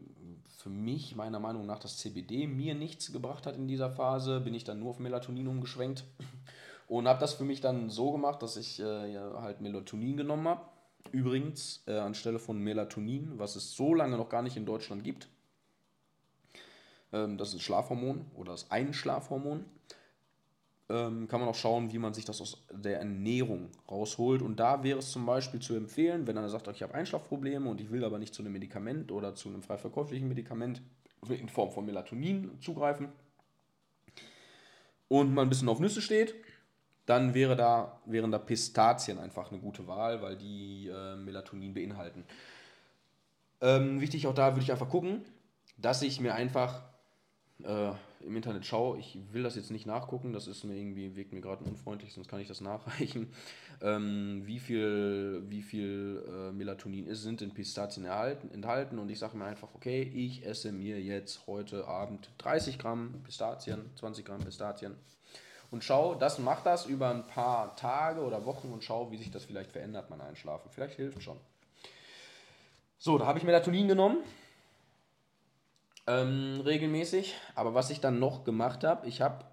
für 0.58 0.70
mich 0.70 1.16
meiner 1.16 1.38
Meinung 1.38 1.66
nach 1.66 1.78
das 1.78 1.98
CBD 1.98 2.46
mir 2.46 2.74
nichts 2.74 3.12
gebracht 3.12 3.46
hat 3.46 3.56
in 3.56 3.68
dieser 3.68 3.90
Phase, 3.90 4.40
bin 4.40 4.54
ich 4.54 4.64
dann 4.64 4.80
nur 4.80 4.90
auf 4.90 4.98
Melatonin 4.98 5.46
umgeschwenkt 5.46 6.04
und 6.88 7.08
habe 7.08 7.20
das 7.20 7.34
für 7.34 7.44
mich 7.44 7.60
dann 7.60 7.90
so 7.90 8.12
gemacht, 8.12 8.42
dass 8.42 8.56
ich 8.56 8.80
äh, 8.80 9.12
ja, 9.12 9.40
halt 9.40 9.60
Melatonin 9.60 10.16
genommen 10.16 10.48
habe. 10.48 10.62
Übrigens 11.12 11.82
äh, 11.86 11.96
anstelle 11.96 12.38
von 12.38 12.58
Melatonin, 12.58 13.38
was 13.38 13.56
es 13.56 13.72
so 13.72 13.94
lange 13.94 14.18
noch 14.18 14.28
gar 14.28 14.42
nicht 14.42 14.56
in 14.56 14.66
Deutschland 14.66 15.04
gibt. 15.04 15.28
Ähm, 17.12 17.38
das 17.38 17.54
ist 17.54 17.62
Schlafhormon 17.62 18.26
oder 18.34 18.52
das 18.52 18.70
Einschlafhormon 18.70 19.64
ähm, 20.90 21.28
kann 21.28 21.40
man 21.40 21.48
auch 21.48 21.54
schauen, 21.54 21.92
wie 21.92 21.98
man 21.98 22.14
sich 22.14 22.24
das 22.24 22.40
aus 22.40 22.64
der 22.72 22.98
Ernährung 22.98 23.70
rausholt. 23.90 24.42
Und 24.42 24.58
da 24.58 24.82
wäre 24.82 24.98
es 24.98 25.10
zum 25.10 25.26
Beispiel 25.26 25.60
zu 25.60 25.74
empfehlen, 25.74 26.26
wenn 26.26 26.38
einer 26.38 26.48
sagt, 26.48 26.68
ich 26.68 26.82
habe 26.82 26.94
Einschlafprobleme 26.94 27.68
und 27.68 27.80
ich 27.80 27.90
will 27.90 28.04
aber 28.04 28.18
nicht 28.18 28.34
zu 28.34 28.42
einem 28.42 28.52
Medikament 28.52 29.12
oder 29.12 29.34
zu 29.34 29.48
einem 29.48 29.62
frei 29.62 29.78
verkäuflichen 29.78 30.28
Medikament 30.28 30.82
in 31.28 31.48
Form 31.48 31.70
von 31.70 31.84
Melatonin 31.84 32.58
zugreifen 32.60 33.08
und 35.08 35.34
man 35.34 35.46
ein 35.46 35.48
bisschen 35.48 35.68
auf 35.68 35.80
Nüsse 35.80 36.00
steht, 36.00 36.34
dann 37.06 37.34
wäre 37.34 37.56
da, 37.56 38.00
wären 38.04 38.30
da 38.30 38.38
Pistazien 38.38 39.18
einfach 39.18 39.50
eine 39.50 39.60
gute 39.60 39.86
Wahl, 39.86 40.22
weil 40.22 40.36
die 40.36 40.88
äh, 40.88 41.16
Melatonin 41.16 41.74
beinhalten. 41.74 42.24
Ähm, 43.60 44.00
wichtig 44.00 44.26
auch 44.26 44.34
da 44.34 44.52
würde 44.52 44.62
ich 44.62 44.70
einfach 44.70 44.88
gucken, 44.88 45.24
dass 45.78 46.02
ich 46.02 46.20
mir 46.20 46.34
einfach 46.34 46.82
äh, 47.64 47.92
im 48.20 48.36
Internet 48.36 48.66
schaue, 48.66 48.98
ich 48.98 49.18
will 49.32 49.42
das 49.42 49.56
jetzt 49.56 49.70
nicht 49.70 49.86
nachgucken, 49.86 50.32
das 50.32 50.46
ist 50.46 50.64
mir 50.64 50.74
irgendwie, 50.74 51.16
wirkt 51.16 51.32
mir 51.32 51.40
gerade 51.40 51.64
unfreundlich, 51.64 52.12
sonst 52.12 52.28
kann 52.28 52.40
ich 52.40 52.48
das 52.48 52.60
nachreichen, 52.60 53.32
ähm, 53.82 54.42
wie 54.44 54.58
viel, 54.58 55.42
wie 55.48 55.62
viel 55.62 56.24
äh, 56.26 56.52
Melatonin 56.52 57.06
ist, 57.06 57.22
sind 57.22 57.42
in 57.42 57.54
Pistazien 57.54 58.04
erhalten, 58.04 58.50
enthalten 58.50 58.98
und 58.98 59.10
ich 59.10 59.18
sage 59.18 59.36
mir 59.36 59.44
einfach, 59.44 59.68
okay, 59.74 60.02
ich 60.02 60.44
esse 60.44 60.72
mir 60.72 61.00
jetzt 61.00 61.46
heute 61.46 61.86
Abend 61.86 62.30
30 62.38 62.78
Gramm 62.78 63.22
Pistazien, 63.24 63.90
20 63.96 64.24
Gramm 64.24 64.40
Pistazien 64.40 64.94
und 65.70 65.84
schau, 65.84 66.14
das 66.14 66.38
macht 66.38 66.66
das 66.66 66.86
über 66.86 67.10
ein 67.10 67.26
paar 67.26 67.76
Tage 67.76 68.22
oder 68.22 68.46
Wochen 68.46 68.72
und 68.72 68.82
schau, 68.82 69.10
wie 69.10 69.18
sich 69.18 69.30
das 69.30 69.44
vielleicht 69.44 69.72
verändert, 69.72 70.08
mein 70.08 70.20
Einschlafen. 70.20 70.70
Vielleicht 70.70 70.94
hilft 70.94 71.22
schon. 71.22 71.38
So, 72.98 73.18
da 73.18 73.26
habe 73.26 73.38
ich 73.38 73.44
Melatonin 73.44 73.86
genommen 73.86 74.18
ähm, 76.08 76.60
regelmäßig. 76.64 77.34
Aber 77.54 77.74
was 77.74 77.90
ich 77.90 78.00
dann 78.00 78.18
noch 78.18 78.44
gemacht 78.44 78.82
habe, 78.82 79.06
ich 79.06 79.20
habe 79.20 79.44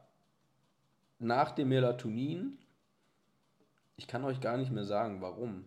nach 1.20 1.52
dem 1.52 1.70
Melatonin, 1.70 2.58
ich 3.98 4.08
kann 4.08 4.24
euch 4.24 4.42
gar 4.42 4.58
nicht 4.58 4.72
mehr 4.72 4.86
sagen, 4.86 5.22
warum, 5.22 5.66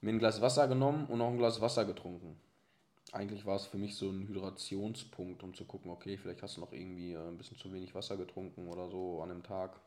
mir 0.00 0.10
ein 0.10 0.18
Glas 0.18 0.40
Wasser 0.40 0.66
genommen 0.68 1.06
und 1.06 1.18
noch 1.18 1.28
ein 1.28 1.38
Glas 1.38 1.60
Wasser 1.60 1.84
getrunken. 1.84 2.36
Eigentlich 3.12 3.44
war 3.44 3.56
es 3.56 3.66
für 3.66 3.76
mich 3.76 3.94
so 3.94 4.08
ein 4.10 4.26
Hydrationspunkt, 4.26 5.42
um 5.42 5.54
zu 5.54 5.66
gucken, 5.66 5.90
okay, 5.90 6.16
vielleicht 6.16 6.42
hast 6.42 6.56
du 6.56 6.62
noch 6.62 6.72
irgendwie 6.72 7.12
äh, 7.12 7.28
ein 7.28 7.36
bisschen 7.36 7.58
zu 7.58 7.72
wenig 7.72 7.94
Wasser 7.94 8.16
getrunken 8.16 8.68
oder 8.68 8.88
so 8.88 9.22
an 9.22 9.30
einem 9.30 9.42
Tag. 9.42 9.78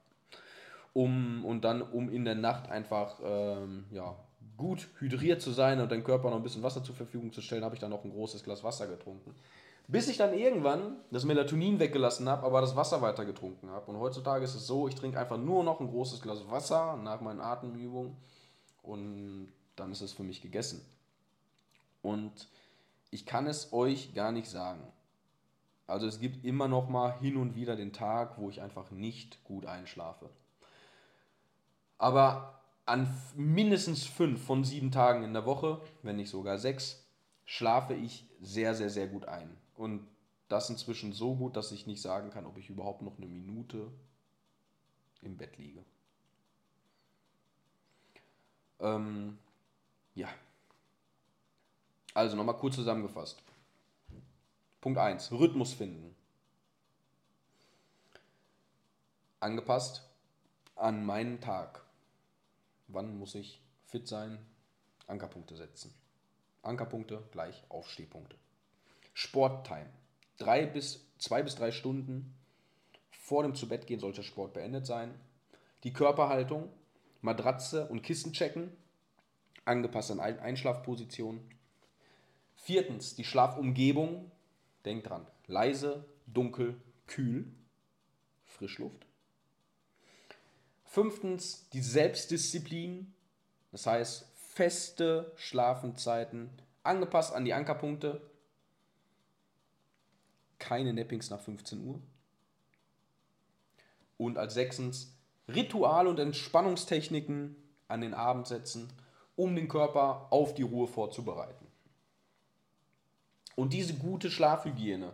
Um, 0.93 1.43
und 1.43 1.65
dann, 1.65 1.82
um 1.82 2.10
in 2.10 2.23
der 2.23 2.36
Nacht 2.36 2.69
einfach 2.69 3.19
ähm, 3.21 3.86
ja, 3.91 4.15
gut 4.58 4.88
hydriert 4.99 5.41
zu 5.41 5.51
sein 5.51 5.79
und 5.81 5.91
deinem 5.91 6.03
Körper 6.03 6.29
noch 6.29 6.38
ein 6.38 6.43
bisschen 6.43 6.63
Wasser 6.63 6.84
zur 6.84 6.95
Verfügung 6.95 7.31
zu 7.31 7.41
stellen, 7.41 7.63
habe 7.63 7.75
ich 7.75 7.81
dann 7.81 7.89
noch 7.89 8.03
ein 8.03 8.12
großes 8.12 8.43
Glas 8.43 8.63
Wasser 8.63 8.88
getrunken. 8.88 9.36
Bis 9.88 10.08
ich 10.08 10.17
dann 10.17 10.34
irgendwann 10.34 10.97
das 11.12 11.25
Melatonin 11.25 11.79
weggelassen 11.79 12.27
habe, 12.27 12.43
aber 12.43 12.62
das 12.62 12.75
Wasser 12.75 13.01
weiter 13.01 13.23
getrunken 13.23 13.69
habe. 13.69 13.91
Und 13.91 13.99
heutzutage 13.99 14.43
ist 14.43 14.55
es 14.55 14.65
so, 14.65 14.88
ich 14.88 14.95
trinke 14.95 15.19
einfach 15.19 15.38
nur 15.38 15.63
noch 15.63 15.79
ein 15.79 15.88
großes 15.88 16.21
Glas 16.21 16.49
Wasser 16.49 16.97
nach 16.97 17.21
meinen 17.21 17.41
Atemübungen 17.41 18.15
und 18.81 19.51
dann 19.75 19.91
ist 19.91 20.01
es 20.01 20.13
für 20.13 20.23
mich 20.23 20.41
gegessen. 20.41 20.84
Und 22.01 22.47
ich 23.12 23.25
kann 23.25 23.45
es 23.45 23.73
euch 23.73 24.13
gar 24.13 24.31
nicht 24.31 24.49
sagen. 24.49 24.81
Also 25.88 26.08
es 26.08 26.19
gibt 26.19 26.43
immer 26.45 26.67
noch 26.67 26.89
mal 26.89 27.19
hin 27.19 27.38
und 27.38 27.55
wieder 27.55 27.75
den 27.75 27.93
Tag, 27.93 28.39
wo 28.39 28.49
ich 28.49 28.62
einfach 28.62 28.89
nicht 28.89 29.43
gut 29.43 29.65
einschlafe. 29.67 30.29
Aber 31.97 32.60
an 32.85 33.07
mindestens 33.35 34.05
fünf 34.05 34.43
von 34.43 34.63
sieben 34.63 34.91
Tagen 34.91 35.23
in 35.23 35.33
der 35.33 35.45
Woche, 35.45 35.81
wenn 36.03 36.17
nicht 36.17 36.29
sogar 36.29 36.57
sechs, 36.57 37.03
schlafe 37.45 37.93
ich 37.93 38.27
sehr, 38.41 38.75
sehr, 38.75 38.89
sehr 38.89 39.07
gut 39.07 39.25
ein. 39.25 39.57
Und 39.75 40.07
das 40.47 40.69
inzwischen 40.69 41.13
so 41.13 41.35
gut, 41.35 41.55
dass 41.57 41.71
ich 41.71 41.87
nicht 41.87 42.01
sagen 42.01 42.29
kann, 42.29 42.45
ob 42.45 42.57
ich 42.57 42.69
überhaupt 42.69 43.01
noch 43.01 43.17
eine 43.17 43.27
Minute 43.27 43.91
im 45.21 45.37
Bett 45.37 45.57
liege. 45.57 45.83
Ähm, 48.79 49.37
ja. 50.13 50.27
Also 52.13 52.35
nochmal 52.35 52.57
kurz 52.57 52.75
zusammengefasst. 52.75 53.41
Punkt 54.81 54.99
1. 54.99 55.31
Rhythmus 55.31 55.73
finden. 55.73 56.15
Angepasst 59.39 60.07
an 60.75 61.05
meinen 61.05 61.41
Tag. 61.41 61.84
Wann 62.87 63.17
muss 63.17 63.35
ich 63.35 63.61
fit 63.85 64.07
sein? 64.07 64.37
Ankerpunkte 65.07 65.55
setzen. 65.55 65.93
Ankerpunkte 66.61 67.23
gleich 67.31 67.63
Aufstehpunkte. 67.69 68.37
Sporttime. 69.13 69.89
Drei 70.37 70.65
bis, 70.65 71.05
zwei 71.17 71.43
bis 71.43 71.55
drei 71.55 71.71
Stunden 71.71 72.35
vor 73.25 73.43
dem 73.43 73.55
Zubettgehen 73.55 73.99
sollte 73.99 74.21
Sport 74.21 74.53
beendet 74.53 74.85
sein. 74.85 75.13
Die 75.83 75.93
Körperhaltung, 75.93 76.71
Matratze 77.21 77.87
und 77.87 78.03
Kissen 78.03 78.33
checken, 78.33 78.71
angepasst 79.65 80.11
an 80.11 80.19
Einschlafposition. 80.19 81.41
Viertens, 82.55 83.15
die 83.15 83.23
Schlafumgebung. 83.23 84.31
Denkt 84.85 85.09
dran, 85.09 85.25
leise, 85.47 86.05
dunkel, 86.27 86.79
kühl, 87.07 87.51
Frischluft. 88.43 89.07
Fünftens, 90.95 91.67
die 91.73 91.81
Selbstdisziplin. 91.81 93.13
Das 93.73 93.86
heißt, 93.86 94.31
feste 94.38 95.34
Schlafenzeiten, 95.36 96.49
angepasst 96.84 97.34
an 97.34 97.43
die 97.43 97.53
Ankerpunkte. 97.53 98.21
Keine 100.58 100.93
Nappings 100.93 101.29
nach 101.29 101.41
15 101.41 101.86
Uhr. 101.86 101.99
Und 104.15 104.38
als 104.38 104.53
sechstens 104.53 105.13
Ritual- 105.49 106.08
und 106.08 106.17
Entspannungstechniken 106.17 107.58
an 107.89 107.99
den 107.99 108.13
Abend 108.13 108.47
setzen, 108.47 108.88
um 109.36 109.53
den 109.53 109.67
Körper 109.67 110.27
auf 110.29 110.53
die 110.53 110.63
Ruhe 110.63 110.88
vorzubereiten. 110.88 111.67
Und 113.58 113.73
diese 113.73 113.95
gute 113.95 114.31
Schlafhygiene 114.31 115.12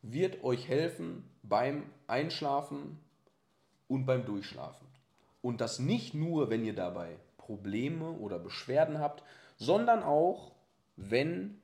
wird 0.00 0.42
euch 0.42 0.66
helfen 0.66 1.28
beim 1.42 1.82
Einschlafen 2.06 2.98
und 3.88 4.06
beim 4.06 4.24
Durchschlafen. 4.24 4.86
Und 5.42 5.60
das 5.60 5.78
nicht 5.78 6.14
nur, 6.14 6.50
wenn 6.50 6.64
ihr 6.64 6.74
dabei 6.74 7.16
Probleme 7.36 8.10
oder 8.10 8.38
Beschwerden 8.38 8.98
habt, 8.98 9.22
sondern 9.56 10.02
auch, 10.02 10.52
wenn 10.96 11.60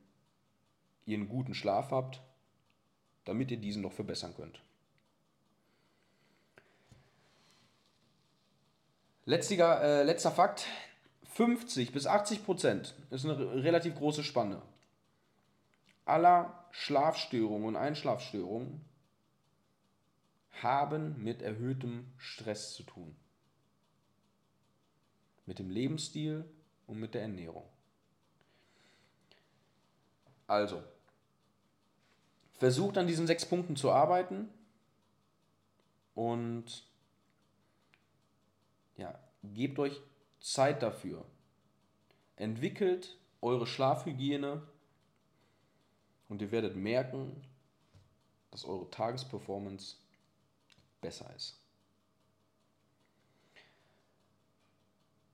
ihr 1.05 1.17
einen 1.17 1.29
guten 1.29 1.53
Schlaf 1.53 1.91
habt, 1.91 2.21
damit 3.25 3.51
ihr 3.51 3.57
diesen 3.57 3.81
noch 3.81 3.93
verbessern 3.93 4.33
könnt. 4.35 4.59
Letztiger, 9.25 9.81
äh, 9.81 10.03
letzter 10.03 10.31
Fakt, 10.31 10.67
50 11.33 11.91
bis 11.91 12.05
80 12.05 12.45
Prozent 12.45 12.95
ist 13.09 13.25
eine 13.25 13.63
relativ 13.63 13.95
große 13.95 14.23
Spanne 14.23 14.61
aller 16.05 16.65
Schlafstörungen 16.71 17.67
und 17.67 17.75
Einschlafstörungen 17.75 18.85
haben 20.61 21.21
mit 21.23 21.41
erhöhtem 21.41 22.11
Stress 22.17 22.73
zu 22.73 22.83
tun. 22.83 23.15
Mit 25.45 25.59
dem 25.59 25.69
Lebensstil 25.69 26.45
und 26.87 26.99
mit 26.99 27.13
der 27.13 27.23
Ernährung. 27.23 27.67
Also, 30.47 30.83
versucht 32.53 32.97
an 32.97 33.07
diesen 33.07 33.27
sechs 33.27 33.45
Punkten 33.45 33.75
zu 33.75 33.91
arbeiten 33.91 34.49
und 36.13 36.87
ja, 38.97 39.19
gebt 39.43 39.79
euch 39.79 39.99
Zeit 40.39 40.81
dafür. 40.81 41.25
Entwickelt 42.35 43.17
eure 43.41 43.67
Schlafhygiene 43.67 44.61
und 46.29 46.41
ihr 46.41 46.51
werdet 46.51 46.75
merken, 46.75 47.43
dass 48.51 48.65
eure 48.65 48.89
Tagesperformance 48.89 49.97
besser 51.05 51.31
ist. 51.35 51.61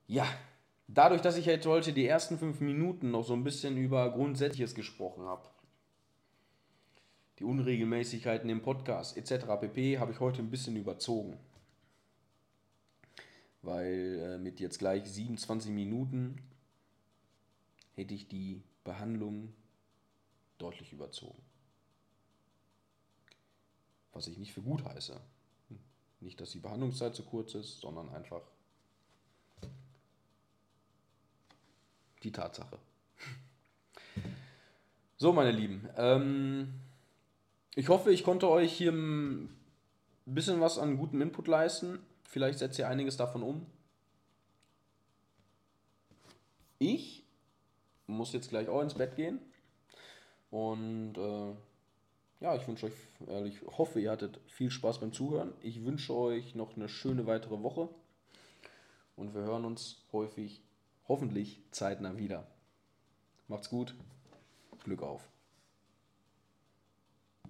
Ja, 0.06 0.26
dadurch, 0.86 1.22
dass 1.22 1.38
ich 1.38 1.46
jetzt 1.46 1.64
heute 1.64 1.94
die 1.94 2.06
ersten 2.06 2.38
fünf 2.38 2.60
Minuten 2.60 3.10
noch 3.10 3.24
so 3.24 3.32
ein 3.32 3.42
bisschen 3.42 3.78
über 3.78 4.10
Grundsätzliches 4.10 4.74
gesprochen 4.74 5.24
habe, 5.24 5.48
die 7.38 7.44
Unregelmäßigkeiten 7.44 8.50
im 8.50 8.60
Podcast 8.60 9.16
etc. 9.16 9.46
pp, 9.60 9.98
habe 9.98 10.12
ich 10.12 10.20
heute 10.20 10.42
ein 10.42 10.50
bisschen 10.50 10.76
überzogen. 10.76 11.38
Weil 13.62 14.18
äh, 14.20 14.38
mit 14.38 14.60
jetzt 14.60 14.78
gleich 14.78 15.08
27 15.08 15.70
Minuten 15.70 16.36
hätte 17.94 18.12
ich 18.12 18.28
die 18.28 18.62
Behandlung 18.84 19.54
deutlich 20.58 20.92
überzogen. 20.92 21.42
Was 24.12 24.26
ich 24.26 24.36
nicht 24.36 24.52
für 24.52 24.62
gut 24.62 24.84
heiße. 24.84 25.18
Nicht, 26.22 26.40
dass 26.40 26.50
die 26.50 26.60
Behandlungszeit 26.60 27.14
zu 27.16 27.24
kurz 27.24 27.54
ist, 27.54 27.80
sondern 27.80 28.08
einfach 28.10 28.42
die 32.22 32.30
Tatsache. 32.30 32.78
So, 35.16 35.32
meine 35.32 35.50
Lieben. 35.50 35.88
Ähm, 35.96 36.74
ich 37.74 37.88
hoffe, 37.88 38.12
ich 38.12 38.22
konnte 38.22 38.48
euch 38.48 38.72
hier 38.72 38.92
ein 38.92 39.48
bisschen 40.24 40.60
was 40.60 40.78
an 40.78 40.96
gutem 40.96 41.20
Input 41.20 41.48
leisten. 41.48 41.98
Vielleicht 42.24 42.60
setzt 42.60 42.78
ihr 42.78 42.88
einiges 42.88 43.16
davon 43.16 43.42
um. 43.42 43.66
Ich 46.78 47.24
muss 48.06 48.32
jetzt 48.32 48.50
gleich 48.50 48.68
auch 48.68 48.80
ins 48.80 48.94
Bett 48.94 49.16
gehen. 49.16 49.40
Und 50.50 51.18
äh, 51.18 51.54
ja, 52.42 52.56
ich 52.56 52.66
wünsche 52.66 52.86
euch, 52.86 52.92
ehrlich, 53.28 53.62
hoffe, 53.78 54.00
ihr 54.00 54.10
hattet 54.10 54.40
viel 54.48 54.70
Spaß 54.70 54.98
beim 54.98 55.12
Zuhören. 55.12 55.52
Ich 55.62 55.84
wünsche 55.84 56.12
euch 56.14 56.56
noch 56.56 56.76
eine 56.76 56.88
schöne 56.88 57.26
weitere 57.26 57.62
Woche. 57.62 57.88
Und 59.14 59.34
wir 59.34 59.42
hören 59.42 59.64
uns 59.64 60.04
häufig, 60.12 60.60
hoffentlich 61.06 61.62
zeitnah 61.70 62.18
wieder. 62.18 62.48
Macht's 63.46 63.70
gut. 63.70 63.94
Glück 64.82 65.02
auf. 65.02 65.22